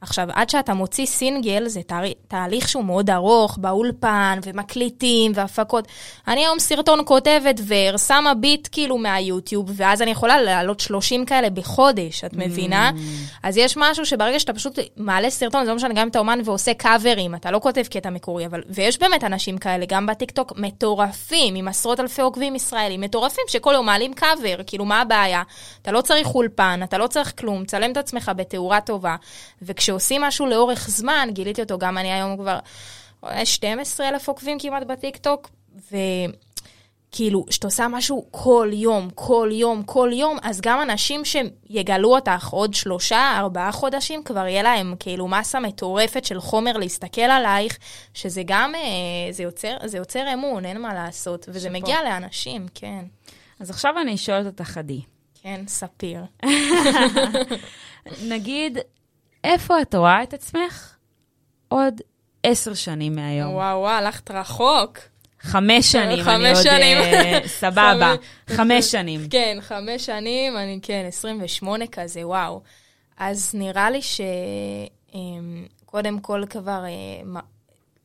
עכשיו, 0.01 0.27
עד 0.33 0.49
שאתה 0.49 0.73
מוציא 0.73 1.05
סינגל, 1.05 1.67
זה 1.67 1.81
תה, 1.87 1.99
תהליך 2.27 2.69
שהוא 2.69 2.83
מאוד 2.83 3.09
ארוך, 3.09 3.57
באולפן, 3.57 4.39
ומקליטים, 4.43 5.31
והפקות. 5.35 5.87
אני 6.27 6.45
היום 6.45 6.59
סרטון 6.59 6.99
כותבת 7.05 7.61
ור, 7.67 7.97
שמה 7.97 8.33
ביט 8.33 8.67
כאילו 8.71 8.97
מהיוטיוב, 8.97 9.71
ואז 9.75 10.01
אני 10.01 10.11
יכולה 10.11 10.41
להעלות 10.41 10.79
30 10.79 11.25
כאלה 11.25 11.49
בחודש, 11.49 12.23
את 12.23 12.33
מבינה? 12.33 12.91
Mm. 12.95 12.99
אז 13.43 13.57
יש 13.57 13.77
משהו 13.77 14.05
שברגע 14.05 14.39
שאתה 14.39 14.53
פשוט 14.53 14.79
מעלה 14.97 15.29
סרטון, 15.29 15.65
זה 15.65 15.69
לא 15.71 15.75
משנה, 15.75 15.93
גם 15.93 16.01
אם 16.01 16.07
אתה 16.07 16.19
אומן 16.19 16.39
ועושה 16.45 16.73
קאברים, 16.73 17.35
אתה 17.35 17.51
לא 17.51 17.59
כותב 17.59 17.83
קטע 17.89 18.09
מקורי, 18.09 18.45
אבל... 18.45 18.63
ויש 18.69 18.99
באמת 18.99 19.23
אנשים 19.23 19.57
כאלה, 19.57 19.85
גם 19.87 20.05
בטיקטוק, 20.05 20.53
מטורפים, 20.57 21.55
עם 21.55 21.67
עשרות 21.67 21.99
אלפי 21.99 22.21
עוקבים 22.21 22.55
ישראלים, 22.55 23.01
מטורפים, 23.01 23.43
שכל 23.47 23.71
יום 23.73 23.85
מעלים 23.85 24.13
קאבר, 24.13 24.55
כאילו, 24.67 24.85
מה 24.85 25.01
הבעיה? 25.01 25.43
אתה 25.81 25.91
לא 25.91 26.01
צריך 26.01 26.35
אולפן, 26.35 26.79
אתה 26.83 26.97
לא 26.97 27.07
צריך 27.07 27.33
כלום, 27.39 27.65
צלם 27.65 27.91
את 27.91 27.97
עצמך 27.97 28.31
בתאורה 28.35 28.81
טובה. 28.81 29.15
וכש 29.61 29.86
כשעושים 29.87 30.21
משהו 30.21 30.45
לאורך 30.45 30.89
זמן, 30.89 31.29
גיליתי 31.31 31.61
אותו, 31.61 31.77
גם 31.77 31.97
אני 31.97 32.13
היום 32.13 32.37
כבר 32.37 32.59
12 33.43 34.09
אלף 34.09 34.27
עוקבים 34.27 34.59
כמעט 34.59 34.83
בטיקטוק, 34.83 35.49
וכאילו, 35.75 37.45
כשאתה 37.45 37.67
עושה 37.67 37.87
משהו 37.87 38.27
כל 38.31 38.69
יום, 38.73 39.09
כל 39.15 39.49
יום, 39.51 39.83
כל 39.83 40.09
יום, 40.13 40.37
אז 40.41 40.61
גם 40.61 40.81
אנשים 40.81 41.21
שיגלו 41.25 42.15
אותך 42.15 42.47
עוד 42.47 42.73
שלושה, 42.73 43.35
ארבעה 43.37 43.71
חודשים, 43.71 44.23
כבר 44.23 44.47
יהיה 44.47 44.63
להם 44.63 44.95
כאילו 44.99 45.27
מסה 45.27 45.59
מטורפת 45.59 46.25
של 46.25 46.39
חומר 46.39 46.77
להסתכל 46.77 47.21
עלייך, 47.21 47.77
שזה 48.13 48.41
גם, 48.45 48.75
אה, 48.75 48.81
זה 49.31 49.43
יוצר, 49.43 49.77
זה 49.85 49.97
יוצר 49.97 50.33
אמון, 50.33 50.65
אין 50.65 50.81
מה 50.81 50.93
לעשות, 50.93 51.45
וזה 51.49 51.59
שפה. 51.59 51.69
מגיע 51.69 52.03
לאנשים, 52.03 52.65
כן. 52.73 53.05
אז 53.59 53.69
עכשיו 53.69 53.93
אני 54.01 54.17
שואלת 54.17 54.45
אותך, 54.45 54.77
עדי. 54.77 55.01
כן, 55.41 55.61
ספיר. 55.67 56.21
נגיד, 58.33 58.77
איפה 59.47 59.81
את 59.81 59.95
רואה 59.95 60.23
את 60.23 60.33
עצמך 60.33 60.95
עוד 61.67 62.01
עשר 62.43 62.73
שנים 62.73 63.15
מהיום? 63.15 63.53
וואו, 63.53 63.79
וואו, 63.79 63.93
הלכת 63.93 64.31
רחוק. 64.31 64.97
חמש 65.41 65.91
שנים, 65.91 66.23
חמש 66.23 66.57
אני 66.57 66.63
שנים. 66.63 66.97
עוד 66.97 67.07
סבבה. 67.61 68.15
חמש 68.57 68.85
שנים. 68.85 69.21
כן, 69.29 69.57
חמש 69.61 70.05
שנים, 70.05 70.57
אני 70.57 70.79
כן, 70.81 71.05
28 71.07 71.87
כזה, 71.87 72.27
וואו. 72.27 72.61
אז 73.17 73.51
נראה 73.53 73.89
לי 73.89 74.01
שקודם 74.01 76.13
אמ, 76.13 76.19
כל 76.19 76.43
כבר... 76.49 76.83
אה, 76.85 77.41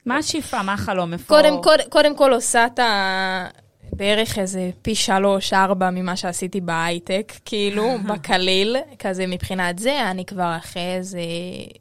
מה 0.06 0.16
השאיפה? 0.16 0.62
מה 0.62 0.72
החלום? 0.72 1.12
איפה... 1.12 1.28
קודם, 1.28 1.62
קודם, 1.62 1.84
קודם 1.90 2.16
כל 2.16 2.32
עושה 2.32 2.66
את 2.66 2.78
ה... 2.78 3.46
בערך 3.92 4.38
איזה 4.38 4.70
פי 4.82 4.94
שלוש-ארבע 4.94 5.90
ממה 5.90 6.16
שעשיתי 6.16 6.60
בהייטק, 6.60 7.32
כאילו, 7.44 7.88
בקליל, 8.08 8.76
כזה 8.98 9.26
מבחינת 9.26 9.78
זה, 9.78 10.10
אני 10.10 10.24
כבר 10.24 10.56
אחרי 10.56 10.94
איזה 10.96 11.20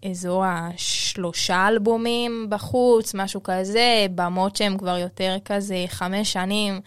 אזור 0.10 0.44
השלושה 0.46 1.68
אלבומים 1.68 2.48
בחוץ, 2.50 3.14
משהו 3.14 3.44
כזה, 3.44 4.06
במות 4.16 4.56
שהם 4.56 4.78
כבר 4.78 4.98
יותר 4.98 5.38
כזה 5.46 5.86
חמש 5.88 6.34
שנים, 6.34 6.80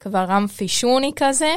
כבר 0.00 0.24
אמפי 0.24 0.46
שוני 0.46 1.12
כזה. 1.16 1.54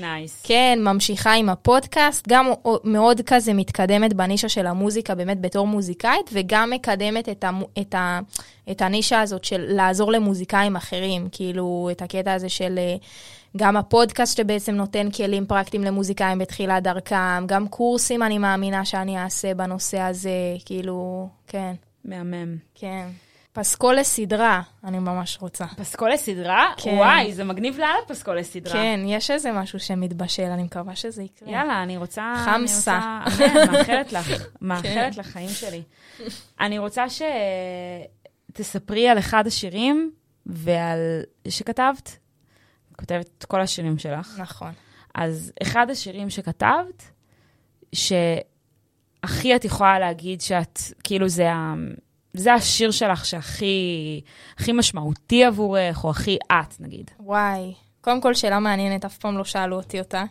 Nice. 0.00 0.42
Nice. 0.42 0.46
כן, 0.48 0.78
ממשיכה 0.82 1.32
עם 1.32 1.48
הפודקאסט, 1.48 2.28
גם 2.28 2.50
מאוד 2.84 3.20
כזה 3.26 3.54
מתקדמת 3.54 4.14
בנישה 4.14 4.48
של 4.48 4.66
המוזיקה, 4.66 5.14
באמת 5.14 5.40
בתור 5.40 5.66
מוזיקאית, 5.66 6.30
וגם 6.32 6.70
מקדמת 6.70 7.28
את, 7.28 7.44
ה, 7.44 7.50
את, 7.80 7.94
ה, 7.94 8.20
את 8.70 8.82
הנישה 8.82 9.20
הזאת 9.20 9.44
של 9.44 9.64
לעזור 9.68 10.12
למוזיקאים 10.12 10.76
אחרים, 10.76 11.28
כאילו, 11.32 11.88
את 11.92 12.02
הקטע 12.02 12.32
הזה 12.32 12.48
של 12.48 12.78
אה, 12.78 12.96
גם 13.56 13.76
הפודקאסט 13.76 14.36
שבעצם 14.36 14.74
נותן 14.74 15.10
כלים 15.10 15.46
פרקטיים 15.46 15.84
למוזיקאים 15.84 16.38
בתחילת 16.38 16.82
דרכם, 16.82 17.46
גם 17.46 17.68
קורסים 17.68 18.22
אני 18.22 18.38
מאמינה 18.38 18.84
שאני 18.84 19.18
אעשה 19.18 19.54
בנושא 19.54 20.00
הזה, 20.00 20.30
כאילו, 20.64 21.28
כן. 21.46 21.74
מהמם. 22.04 22.56
כן. 22.74 23.06
פסקול 23.56 23.96
לסדרה, 23.96 24.62
אני 24.84 24.98
ממש 24.98 25.38
רוצה. 25.40 25.66
פסקול 25.76 26.12
לסדרה? 26.12 26.72
כן. 26.76 26.94
וואי, 26.96 27.32
זה 27.32 27.44
מגניב 27.44 27.78
לאללה 27.78 28.06
פסקול 28.06 28.38
לסדרה. 28.38 28.72
כן, 28.72 29.00
יש 29.06 29.30
איזה 29.30 29.52
משהו 29.52 29.80
שמתבשל, 29.80 30.42
אני 30.42 30.62
מקווה 30.62 30.96
שזה 30.96 31.22
יקרה. 31.22 31.50
יאללה, 31.50 31.82
אני 31.82 31.96
רוצה... 31.96 32.34
חמסה. 32.44 33.20
אני 33.26 33.44
רוצה... 33.44 33.72
מאחלת 33.72 34.12
לך, 34.12 34.46
מאחלת 34.60 35.14
כן. 35.14 35.20
לחיים 35.20 35.48
שלי. 35.48 35.82
אני 36.60 36.78
רוצה 36.78 37.04
שתספרי 38.52 39.08
על 39.08 39.18
אחד 39.18 39.46
השירים 39.46 40.12
ועל... 40.46 41.22
שכתבת. 41.48 42.18
כותבת 42.96 43.30
את 43.38 43.44
כל 43.44 43.60
השירים 43.60 43.98
שלך. 43.98 44.34
נכון. 44.38 44.72
אז 45.14 45.52
אחד 45.62 45.90
השירים 45.90 46.30
שכתבת, 46.30 47.10
שהכי 47.92 49.56
את 49.56 49.64
יכולה 49.64 49.98
להגיד 49.98 50.40
שאת, 50.40 50.78
כאילו 51.04 51.28
זה 51.28 51.52
ה... 51.52 51.74
זה 52.38 52.54
השיר 52.54 52.90
שלך 52.90 53.26
שהכי 53.26 54.20
הכי 54.58 54.72
משמעותי 54.72 55.44
עבורך, 55.44 56.04
או 56.04 56.10
הכי 56.10 56.38
את, 56.52 56.80
נגיד? 56.80 57.10
וואי, 57.20 57.74
קודם 58.00 58.20
כל 58.20 58.34
שאלה 58.34 58.58
מעניינת, 58.58 59.04
אף 59.04 59.18
פעם 59.18 59.38
לא 59.38 59.44
שאלו 59.44 59.76
אותי 59.76 59.98
אותה. 59.98 60.24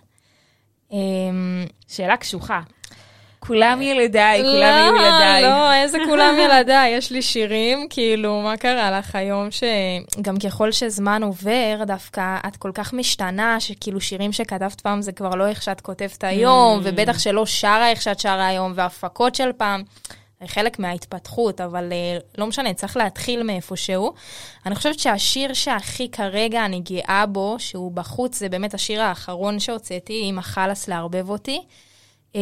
אמ, 0.92 1.66
שאלה 1.88 2.18
קשוחה. 2.18 2.62
כולם 3.48 3.82
ילדיי, 3.82 4.42
כולם 4.42 4.62
יהיו 4.62 4.94
לא, 4.94 5.02
ילדיי. 5.02 5.42
לא, 5.42 5.50
לא, 5.50 5.74
איזה 5.74 5.98
כולם 6.06 6.36
ילדיי? 6.44 6.92
יש 6.92 7.12
לי 7.12 7.22
שירים, 7.22 7.88
כאילו, 7.90 8.42
מה 8.42 8.58
קרה 8.58 9.00
לך 9.00 9.16
היום 9.16 9.48
שגם 9.52 10.38
ככל 10.40 10.72
שזמן 10.72 11.24
עובר, 11.24 11.84
דווקא 11.88 12.38
את 12.48 12.58
כל 12.58 12.72
כך 12.74 12.94
משתנה, 12.94 13.60
שכאילו 13.60 14.02
שירים 14.02 14.32
שכתבת 14.32 14.82
פעם 14.82 15.02
זה 15.02 15.12
כבר 15.12 15.30
לא 15.30 15.48
איך 15.48 15.62
שאת 15.62 15.82
כותבת 15.82 16.24
היום, 16.24 16.80
mm. 16.80 16.82
ובטח 16.84 17.20
שלא 17.20 17.46
שרה 17.46 17.90
איך 17.90 18.02
שאת 18.02 18.20
שרה 18.20 18.48
היום, 18.48 18.74
והפקות 18.76 19.36
של 19.36 19.52
פעם. 19.58 19.84
חלק 20.46 20.80
מההתפתחות, 20.80 21.62
אבל 21.62 21.92
uh, 21.92 22.24
לא 22.38 22.48
משנה, 22.48 22.74
צריך 22.74 22.98
להתחיל 22.98 23.44
מאיפשהו. 23.44 24.14
אני 24.66 24.76
חושבת 24.76 25.00
שהשיר 25.00 25.54
שהכי 25.54 26.12
כרגע 26.12 26.66
אני 26.66 26.80
גאה 26.80 27.26
בו, 27.26 27.56
שהוא 27.60 27.92
בחוץ, 27.92 28.40
זה 28.40 28.50
באמת 28.50 28.74
השיר 28.74 29.02
האחרון 29.02 29.60
שהוצאתי, 29.60 30.22
עם 30.24 30.40
החלאס 30.40 30.88
לערבב 30.88 31.30
אותי. 31.30 31.62
Um, 32.34 32.38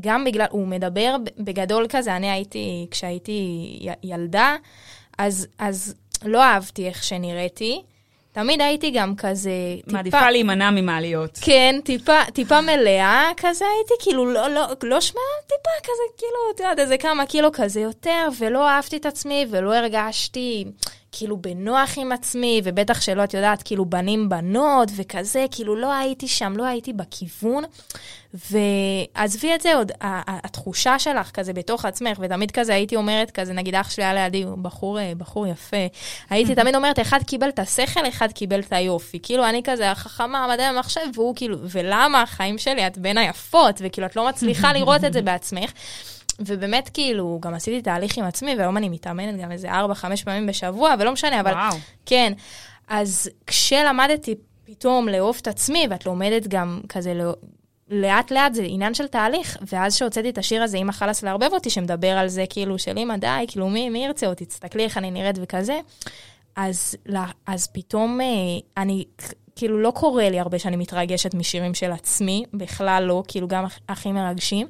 גם 0.00 0.24
בגלל, 0.24 0.46
הוא 0.50 0.66
מדבר 0.66 1.16
בגדול 1.38 1.86
כזה, 1.88 2.16
אני 2.16 2.30
הייתי, 2.30 2.86
כשהייתי 2.90 3.78
ילדה, 4.02 4.56
אז, 5.18 5.46
אז 5.58 5.94
לא 6.24 6.44
אהבתי 6.44 6.88
איך 6.88 7.04
שנראיתי. 7.04 7.82
תמיד 8.34 8.60
הייתי 8.60 8.90
גם 8.90 9.16
כזה 9.16 9.50
טיפה... 9.84 9.96
מעדיפה 9.96 10.30
להימנע 10.30 10.70
ממעליות. 10.70 11.38
כן, 11.42 11.80
טיפה, 11.84 12.24
טיפה 12.32 12.60
מלאה 12.60 13.30
כזה 13.36 13.64
הייתי, 13.76 13.94
כאילו 13.98 14.26
לא, 14.26 14.48
לא, 14.48 14.66
לא 14.82 15.00
שמע, 15.00 15.20
טיפה 15.46 15.70
כזה, 15.82 16.18
כאילו, 16.18 16.36
את 16.54 16.60
יודעת, 16.60 16.78
איזה 16.78 16.98
כמה 16.98 17.26
קילו 17.26 17.52
כזה 17.52 17.80
יותר, 17.80 18.28
ולא 18.38 18.68
אהבתי 18.68 18.96
את 18.96 19.06
עצמי, 19.06 19.46
ולא 19.50 19.74
הרגשתי 19.74 20.64
כאילו 21.16 21.36
בנוח 21.36 21.90
עם 21.96 22.12
עצמי, 22.12 22.60
ובטח 22.64 23.00
שלא, 23.00 23.24
את 23.24 23.34
יודעת, 23.34 23.62
כאילו 23.62 23.84
בנים 23.84 24.28
בנות 24.28 24.88
וכזה, 24.96 25.46
כאילו 25.50 25.76
לא 25.76 25.92
הייתי 25.92 26.28
שם, 26.28 26.56
לא 26.56 26.64
הייתי 26.64 26.92
בכיוון. 26.92 27.64
ועזבי 28.50 29.54
את 29.54 29.60
זה 29.60 29.74
עוד, 29.74 29.92
התחושה 30.00 30.98
שלך 30.98 31.30
כזה 31.30 31.52
בתוך 31.52 31.84
עצמך, 31.84 32.18
ותמיד 32.20 32.50
כזה 32.50 32.74
הייתי 32.74 32.96
אומרת 32.96 33.30
כזה, 33.30 33.52
נגיד 33.52 33.74
אח 33.74 33.90
שלי 33.90 34.04
היה 34.04 34.14
לידי, 34.14 34.44
בחור, 34.62 35.00
אה, 35.00 35.12
בחור 35.18 35.46
יפה, 35.46 35.86
הייתי 36.30 36.54
תמיד 36.54 36.74
אומרת, 36.76 37.00
אחד 37.00 37.22
קיבל 37.22 37.48
את 37.48 37.58
השכל, 37.58 38.08
אחד 38.08 38.32
קיבל 38.32 38.60
את 38.60 38.72
היופי. 38.72 39.18
כאילו, 39.22 39.48
אני 39.48 39.60
כזה 39.64 39.90
החכמה, 39.90 40.46
מדעי 40.54 40.66
המחשב, 40.66 41.00
והוא 41.14 41.36
כאילו, 41.36 41.58
ולמה 41.62 42.22
החיים 42.22 42.58
שלי, 42.58 42.86
את 42.86 42.98
בין 42.98 43.18
היפות, 43.18 43.80
וכאילו, 43.84 44.06
את 44.06 44.16
לא 44.16 44.28
מצליחה 44.28 44.72
לראות 44.72 45.04
את 45.04 45.12
זה 45.12 45.22
בעצמך. 45.28 45.70
ובאמת, 46.40 46.90
כאילו, 46.94 47.38
גם 47.42 47.54
עשיתי 47.54 47.82
תהליך 47.82 48.18
עם 48.18 48.24
עצמי, 48.24 48.54
והיום 48.58 48.76
אני 48.76 48.88
מתאמנת 48.88 49.40
גם 49.40 49.52
איזה 49.52 49.72
4-5 49.72 49.74
פעמים 50.24 50.46
בשבוע, 50.46 50.94
ולא 50.98 51.12
משנה, 51.12 51.40
אבל... 51.40 51.52
וואו. 51.52 51.76
כן. 52.06 52.32
אז 52.88 53.30
כשלמדתי 53.46 54.34
פתאום 54.64 55.08
לאהוב 55.08 55.38
את 55.40 55.48
עצמי, 55.48 55.86
ואת 55.90 56.06
לומדת 56.06 56.46
גם 56.48 56.80
כזה 56.88 57.14
לא... 57.14 57.34
לאט 57.90 58.30
לאט 58.30 58.54
זה 58.54 58.62
עניין 58.66 58.94
של 58.94 59.06
תהליך, 59.06 59.56
ואז 59.72 59.96
שהוצאתי 59.96 60.28
את 60.28 60.38
השיר 60.38 60.62
הזה, 60.62 60.76
אמא 60.76 60.92
חלאס 60.92 61.22
לערבב 61.22 61.48
אותי, 61.52 61.70
שמדבר 61.70 62.10
על 62.10 62.28
זה 62.28 62.44
כאילו 62.50 62.78
של 62.78 62.98
אמא 62.98 63.16
די, 63.16 63.44
כאילו 63.48 63.68
מי, 63.68 63.90
מי 63.90 64.04
ירצה 64.04 64.26
אותי, 64.26 64.44
תסתכלי 64.44 64.84
איך 64.84 64.98
אני 64.98 65.10
נראית 65.10 65.36
וכזה, 65.42 65.80
אז, 66.56 66.96
אז 67.46 67.66
פתאום 67.66 68.20
אה, 68.20 68.26
אני, 68.82 69.04
כאילו 69.56 69.78
לא 69.78 69.90
קורה 69.90 70.30
לי 70.30 70.40
הרבה 70.40 70.58
שאני 70.58 70.76
מתרגשת 70.76 71.34
משירים 71.34 71.74
של 71.74 71.92
עצמי, 71.92 72.44
בכלל 72.54 73.04
לא, 73.06 73.22
כאילו 73.28 73.48
גם 73.48 73.64
הכי 73.88 74.12
מרגשים. 74.12 74.66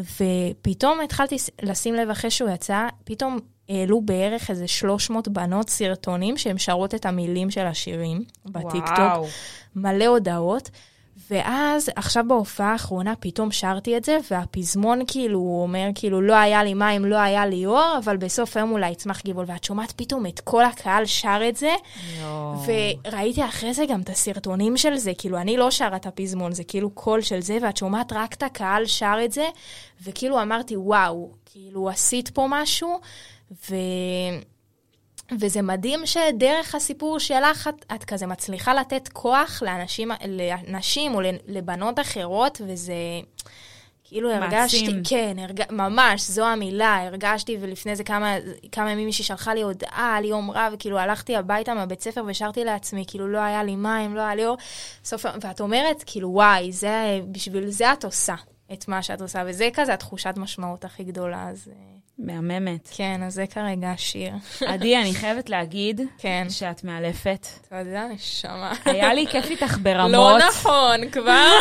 ופתאום 0.00 1.00
התחלתי 1.00 1.36
לשים 1.62 1.94
לב 1.94 2.10
אחרי 2.10 2.30
שהוא 2.30 2.50
יצא, 2.50 2.88
פתאום 3.04 3.38
העלו 3.68 4.00
בערך 4.00 4.50
איזה 4.50 4.68
300 4.68 5.28
בנות 5.28 5.70
סרטונים 5.70 6.36
שהן 6.36 6.58
שרות 6.58 6.94
את 6.94 7.06
המילים 7.06 7.50
של 7.50 7.66
השירים 7.66 8.24
בטיקטוק. 8.46 9.26
מלא 9.76 10.06
הודעות. 10.06 10.70
ואז 11.30 11.90
עכשיו 11.96 12.24
בהופעה 12.28 12.72
האחרונה 12.72 13.14
פתאום 13.20 13.50
שרתי 13.50 13.96
את 13.96 14.04
זה, 14.04 14.18
והפזמון 14.30 15.00
כאילו, 15.06 15.38
הוא 15.38 15.62
אומר 15.62 15.88
כאילו, 15.94 16.20
לא 16.20 16.34
היה 16.34 16.64
לי 16.64 16.74
מים, 16.74 17.04
לא 17.04 17.16
היה 17.16 17.46
לי 17.46 17.66
אור, 17.66 17.94
אבל 18.04 18.16
בסוף 18.16 18.56
היום 18.56 18.72
אולי 18.72 18.90
יצמח 18.90 19.22
גיבול. 19.22 19.44
ואת 19.48 19.64
שומעת 19.64 19.92
פתאום 19.96 20.26
את 20.26 20.40
כל 20.40 20.64
הקהל 20.64 21.06
שר 21.06 21.40
את 21.48 21.56
זה, 21.56 21.74
יו. 22.20 22.54
וראיתי 23.06 23.44
אחרי 23.44 23.74
זה 23.74 23.84
גם 23.86 24.00
את 24.00 24.08
הסרטונים 24.08 24.76
של 24.76 24.96
זה, 24.96 25.12
כאילו, 25.18 25.38
אני 25.38 25.56
לא 25.56 25.70
שרה 25.70 25.96
את 25.96 26.06
הפזמון, 26.06 26.52
זה 26.52 26.64
כאילו 26.64 26.90
קול 26.90 27.20
של 27.20 27.40
זה, 27.40 27.58
ואת 27.62 27.76
שומעת 27.76 28.12
רק 28.12 28.34
את 28.34 28.42
הקהל 28.42 28.86
שר 28.86 29.16
את 29.24 29.32
זה, 29.32 29.48
וכאילו 30.02 30.42
אמרתי, 30.42 30.76
וואו, 30.76 31.30
כאילו, 31.46 31.88
עשית 31.88 32.28
פה 32.28 32.46
משהו, 32.50 33.00
ו... 33.70 33.74
וזה 35.38 35.62
מדהים 35.62 36.06
שדרך 36.06 36.74
הסיפור 36.74 37.18
שלך 37.18 37.68
את, 37.68 37.84
את 37.94 38.04
כזה 38.04 38.26
מצליחה 38.26 38.74
לתת 38.74 39.08
כוח 39.12 39.62
לאנשים, 39.62 40.10
לנשים 40.24 41.14
או 41.14 41.20
לבנות 41.46 42.00
אחרות, 42.00 42.60
וזה 42.66 42.94
כאילו 44.10 44.30
הרגשתי, 44.30 44.82
מעצים. 44.82 45.02
כן, 45.04 45.38
הרג, 45.38 45.62
ממש, 45.70 46.30
זו 46.30 46.46
המילה, 46.46 47.06
הרגשתי, 47.06 47.56
ולפני 47.60 47.96
זה 47.96 48.04
כמה, 48.04 48.34
כמה 48.72 48.90
ימים 48.90 49.06
מישהי 49.06 49.24
שלחה 49.24 49.54
לי 49.54 49.62
הודעה 49.62 50.16
על 50.16 50.24
יום 50.24 50.50
רע, 50.50 50.68
וכאילו 50.72 50.98
הלכתי 50.98 51.36
הביתה 51.36 51.74
מהבית 51.74 52.00
ספר 52.00 52.22
ושרתי 52.26 52.64
לעצמי, 52.64 53.04
כאילו 53.06 53.28
לא 53.28 53.38
היה 53.38 53.64
לי 53.64 53.76
מים, 53.76 54.16
לא 54.16 54.20
היה 54.20 54.34
לי 54.34 54.46
אור, 54.46 54.56
סוף, 55.04 55.24
ואת 55.40 55.60
אומרת, 55.60 56.04
כאילו, 56.06 56.28
וואי, 56.28 56.72
זה, 56.72 57.20
בשביל 57.32 57.70
זה 57.70 57.92
את 57.92 58.04
עושה 58.04 58.34
את 58.72 58.88
מה 58.88 59.02
שאת 59.02 59.20
עושה, 59.20 59.42
וזה 59.46 59.68
כזה 59.74 59.94
התחושת 59.94 60.34
משמעות 60.36 60.84
הכי 60.84 61.04
גדולה, 61.04 61.48
אז... 61.48 61.68
מהממת. 62.24 62.88
כן, 62.96 63.22
אז 63.26 63.34
זה 63.34 63.46
כרגע 63.46 63.90
השיר. 63.90 64.32
עדי, 64.66 64.96
אני 65.00 65.14
חייבת 65.14 65.50
להגיד 65.50 66.00
כן. 66.18 66.46
שאת 66.50 66.84
מאלפת. 66.84 67.46
תודה, 67.68 68.04
נשמה. 68.14 68.72
היה 68.84 69.14
לי 69.14 69.26
כיף 69.26 69.50
איתך 69.50 69.78
ברמות. 69.82 70.12
לא 70.14 70.38
נכון, 70.48 71.10
כבר. 71.12 71.52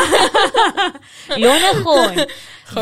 לא 1.37 1.53
נכון. 1.71 2.15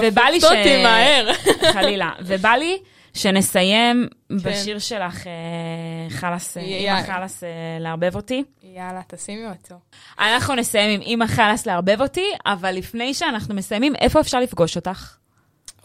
ובא 0.01 0.23
לי 0.23 0.41
ש... 0.41 0.43
אותי 0.43 0.83
מהר. 0.83 1.33
חלילה. 1.73 2.11
ובא 2.25 2.49
לי 2.49 2.77
שנסיים 3.13 4.07
כן. 4.29 4.37
בשיר 4.37 4.79
שלך, 4.79 5.27
אה, 5.27 6.09
חלאס, 6.09 6.57
אמא 6.57 7.03
חלאס 7.03 7.43
אה, 7.43 7.49
לערבב 7.79 8.15
אותי. 8.15 8.43
יאללה, 8.63 9.01
תשימי 9.07 9.45
אותו. 9.45 9.75
אנחנו 10.19 10.55
נסיים 10.55 10.89
עם 10.89 11.01
אמא 11.01 11.27
חלאס 11.27 11.65
לערבב 11.65 12.01
אותי, 12.01 12.25
אבל 12.45 12.71
לפני 12.71 13.13
שאנחנו 13.13 13.55
מסיימים, 13.55 13.95
איפה 13.95 14.19
אפשר 14.19 14.39
לפגוש 14.39 14.75
אותך? 14.75 15.17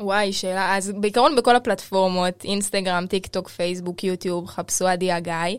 וואי, 0.03 0.33
שאלה. 0.33 0.77
אז 0.77 0.93
בעיקרון 0.97 1.37
בכל 1.37 1.57
הפלטפורמות, 1.57 2.45
אינסטגרם, 2.45 3.07
טיק 3.07 3.27
טוק, 3.27 3.49
פייסבוק, 3.49 4.05
יוטיוב, 4.05 4.47
חפשו 4.47 4.87
עדי 4.87 5.13
אגאי. 5.13 5.59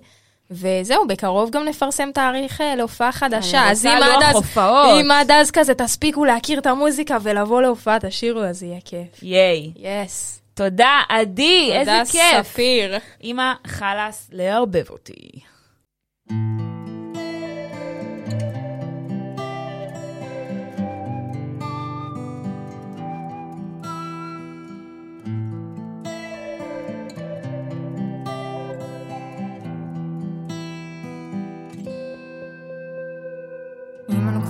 וזהו, 0.52 1.08
בקרוב 1.08 1.50
גם 1.50 1.66
נפרסם 1.66 2.12
תאריך 2.12 2.62
אה, 2.62 2.76
להופעה 2.76 3.12
חדשה. 3.12 3.72
אז 3.72 3.86
אם 3.86 3.92
עד 3.92 4.24
אז, 4.24 4.58
אם 5.02 5.12
עד 5.12 5.32
אז 5.32 5.52
כזה 5.52 5.74
תספיקו 5.74 6.26
להכיר 6.26 6.60
את 6.60 6.66
המוזיקה 6.66 7.18
ולבוא 7.22 7.62
להופעה, 7.62 8.00
תשאירו, 8.00 8.42
אז 8.42 8.64
יהיה 8.64 8.80
כיף. 8.86 9.24
ייי. 9.24 9.72
Yes. 9.76 10.42
תודה, 10.54 11.02
עדי, 11.10 11.70
איזה 11.74 11.92
כיף. 12.12 12.22
תודה, 12.32 12.44
ספיר. 12.44 12.98
אמא, 13.24 13.54
חלאס 13.68 14.30
לערבב 14.32 14.86
אותי. 14.90 15.40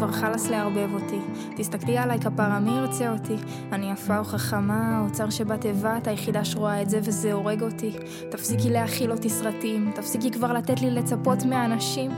כבר 0.04 0.12
חלאס 0.12 0.50
לערבב 0.50 0.94
אותי. 0.94 1.20
תסתכלי 1.56 1.98
עליי 1.98 2.20
כפרה, 2.20 2.60
מי 2.60 2.72
ירצה 2.72 3.12
אותי? 3.12 3.36
אני 3.72 3.92
יפה 3.92 4.18
או 4.18 4.24
חכמה, 4.24 4.98
האוצר 4.98 5.30
שבתיבה, 5.30 5.98
את 5.98 6.08
היחידה 6.08 6.46
שרואה 6.46 6.82
את 6.82 6.90
זה 6.90 7.00
וזה 7.04 7.34
הורג 7.34 7.64
אותי. 7.64 7.92
תפסיקי 8.32 8.70
להכיל 8.70 9.12
אותי 9.12 9.30
סרטים, 9.30 9.92
תפסיקי 9.96 10.32
כבר 10.32 10.54
לתת 10.54 10.82
לי 10.82 10.90
לצפות 10.90 11.46
מהאנשים. 11.46 12.12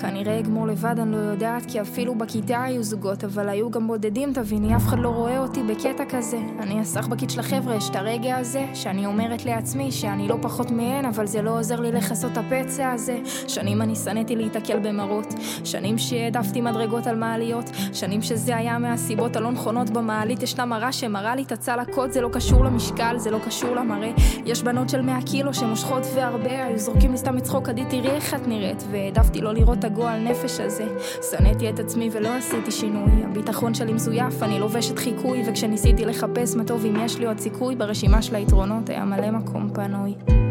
כנראה 0.00 0.38
אגמור 0.38 0.66
לבד, 0.66 0.94
אני 0.98 1.12
לא 1.12 1.16
יודעת, 1.16 1.66
כי 1.66 1.80
אפילו 1.80 2.14
בכיתה 2.14 2.62
היו 2.62 2.82
זוגות, 2.82 3.24
אבל 3.24 3.48
היו 3.48 3.70
גם 3.70 3.86
בודדים, 3.86 4.32
תביני, 4.32 4.76
אף 4.76 4.86
אחד 4.86 4.98
לא 4.98 5.08
רואה 5.08 5.38
אותי 5.38 5.62
בקטע 5.62 6.04
כזה. 6.08 6.38
אני 6.58 6.80
הסחבקית 6.80 7.30
של 7.30 7.40
החבר'ה, 7.40 7.74
יש 7.74 7.90
את 7.90 7.96
הרגע 7.96 8.36
הזה, 8.36 8.66
שאני 8.74 9.06
אומרת 9.06 9.44
לעצמי 9.44 9.92
שאני 9.92 10.28
לא 10.28 10.36
פחות 10.42 10.70
מהן, 10.70 11.04
אבל 11.04 11.26
זה 11.26 11.42
לא 11.42 11.58
עוזר 11.58 11.80
לי 11.80 11.92
לכסות 11.92 12.32
את 12.32 12.38
הפצע 12.38 12.90
הזה. 12.90 13.18
שנים 13.48 13.82
אני 13.82 13.96
שנאתי 13.96 14.36
להיתקל 14.36 14.78
במראות, 14.78 15.34
שנים 15.64 15.98
שהעדפתי 15.98 16.60
מדרגות 16.60 17.06
על 17.06 17.16
מעליות. 17.28 17.70
שנים 17.92 18.22
שזה 18.22 18.56
היה 18.56 18.78
מהסיבות 18.78 19.36
הלא 19.36 19.50
נכונות 19.50 19.90
במעלית. 19.90 20.42
ישנה 20.42 20.64
מראה 20.64 20.92
שמראה 20.92 21.36
לי 21.36 21.42
את 21.42 21.52
הצלקות, 21.52 22.12
זה 22.12 22.20
לא 22.20 22.28
קשור 22.32 22.64
למשקל, 22.64 23.18
זה 23.18 23.30
לא 23.30 23.38
קשור 23.46 23.76
למראה. 23.76 24.10
יש 24.44 24.62
בנות 24.62 24.88
של 24.88 25.02
100 25.02 25.18
קילו 25.26 25.54
שמושכות 25.54 26.02
והרבה, 26.14 26.64
היו 26.64 26.78
זורקים 26.78 27.12
לי 27.12 27.18
סתם 27.18 27.36
לצחוק, 27.36 27.68
עדי 27.68 27.84
תראי 27.84 28.10
איך 28.10 28.34
את 28.34 28.48
נראית. 28.48 28.84
והעדפתי 28.90 29.40
לא 29.40 29.54
לראות 29.54 29.78
את 29.78 29.84
הגועל 29.84 30.20
נפש 30.20 30.60
הזה. 30.60 30.86
שנאתי 31.30 31.70
את 31.70 31.78
עצמי 31.78 32.10
ולא 32.12 32.28
עשיתי 32.28 32.70
שינוי. 32.70 33.24
הביטחון 33.24 33.74
שלי 33.74 33.92
מזויף, 33.92 34.42
אני 34.42 34.58
לובשת 34.58 34.98
חיקוי, 34.98 35.42
וכשניסיתי 35.46 36.04
לחפש 36.04 36.56
מה 36.56 36.64
טוב 36.64 36.84
אם 36.84 36.96
יש 37.04 37.18
לי 37.18 37.26
עוד 37.26 37.38
סיכוי, 37.38 37.76
ברשימה 37.76 38.22
של 38.22 38.34
היתרונות 38.34 38.88
היה 38.88 39.04
מלא 39.04 39.30
מקום 39.30 39.70
פנוי. 39.74 40.47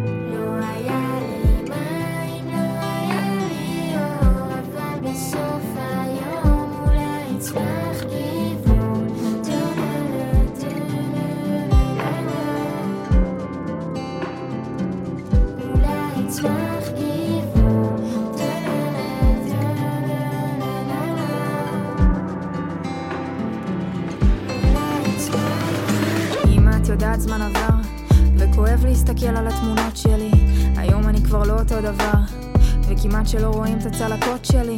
וכמעט 32.97 33.27
שלא 33.27 33.47
רואים 33.47 33.77
את 33.77 33.85
הצלקות 33.85 34.45
שלי. 34.45 34.75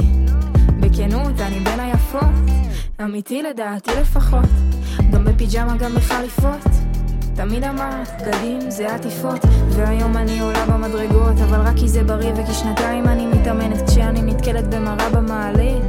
בכנות, 0.80 1.40
אני 1.40 1.60
בין 1.60 1.80
היפות, 1.80 2.22
אמיתי 3.04 3.42
לדעתי 3.42 3.92
לפחות. 4.02 4.50
גם 5.12 5.26
בפיג'מה, 5.26 5.78
גם 5.78 5.96
בחליפות. 5.96 6.68
תמיד 7.36 7.64
אמרת, 7.64 8.10
בגדים 8.22 8.72
זה 8.72 8.96
עטיפות, 8.96 9.40
והיום 9.70 10.18
אני 10.18 10.40
עולה 10.40 10.66
במדרגות, 10.66 11.38
אבל 11.44 11.60
רק 11.60 11.76
כי 11.76 11.88
זה 11.88 12.04
בריא 12.04 12.32
וכי 12.36 12.54
שנתיים 12.54 13.08
אני 13.08 13.28
מתאמנת 13.28 13.90
כשאני 13.90 14.22
נתקלת 14.22 14.68
במראה 14.68 15.10
במעלית. 15.10 15.84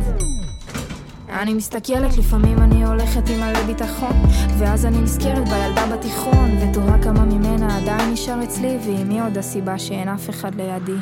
אני 1.28 1.54
מסתכלת, 1.54 2.16
לפעמים 2.16 2.58
אני 2.58 2.84
הולכת 2.84 3.30
עם 3.30 3.40
מלא 3.40 3.62
ביטחון 3.66 4.22
ואז 4.58 4.86
אני 4.86 5.00
נזכרת 5.00 5.48
בילדה 5.48 5.96
בתיכון 5.96 6.50
ותוהה 6.60 7.02
כמה 7.02 7.24
ממנה 7.24 7.78
עדיין 7.78 8.12
נשאר 8.12 8.44
אצלי 8.44 8.78
ואם 8.86 9.10
היא 9.10 9.22
עוד 9.22 9.38
הסיבה 9.38 9.78
שאין 9.78 10.08
אף 10.08 10.30
אחד 10.30 10.54
לידי 10.54 10.96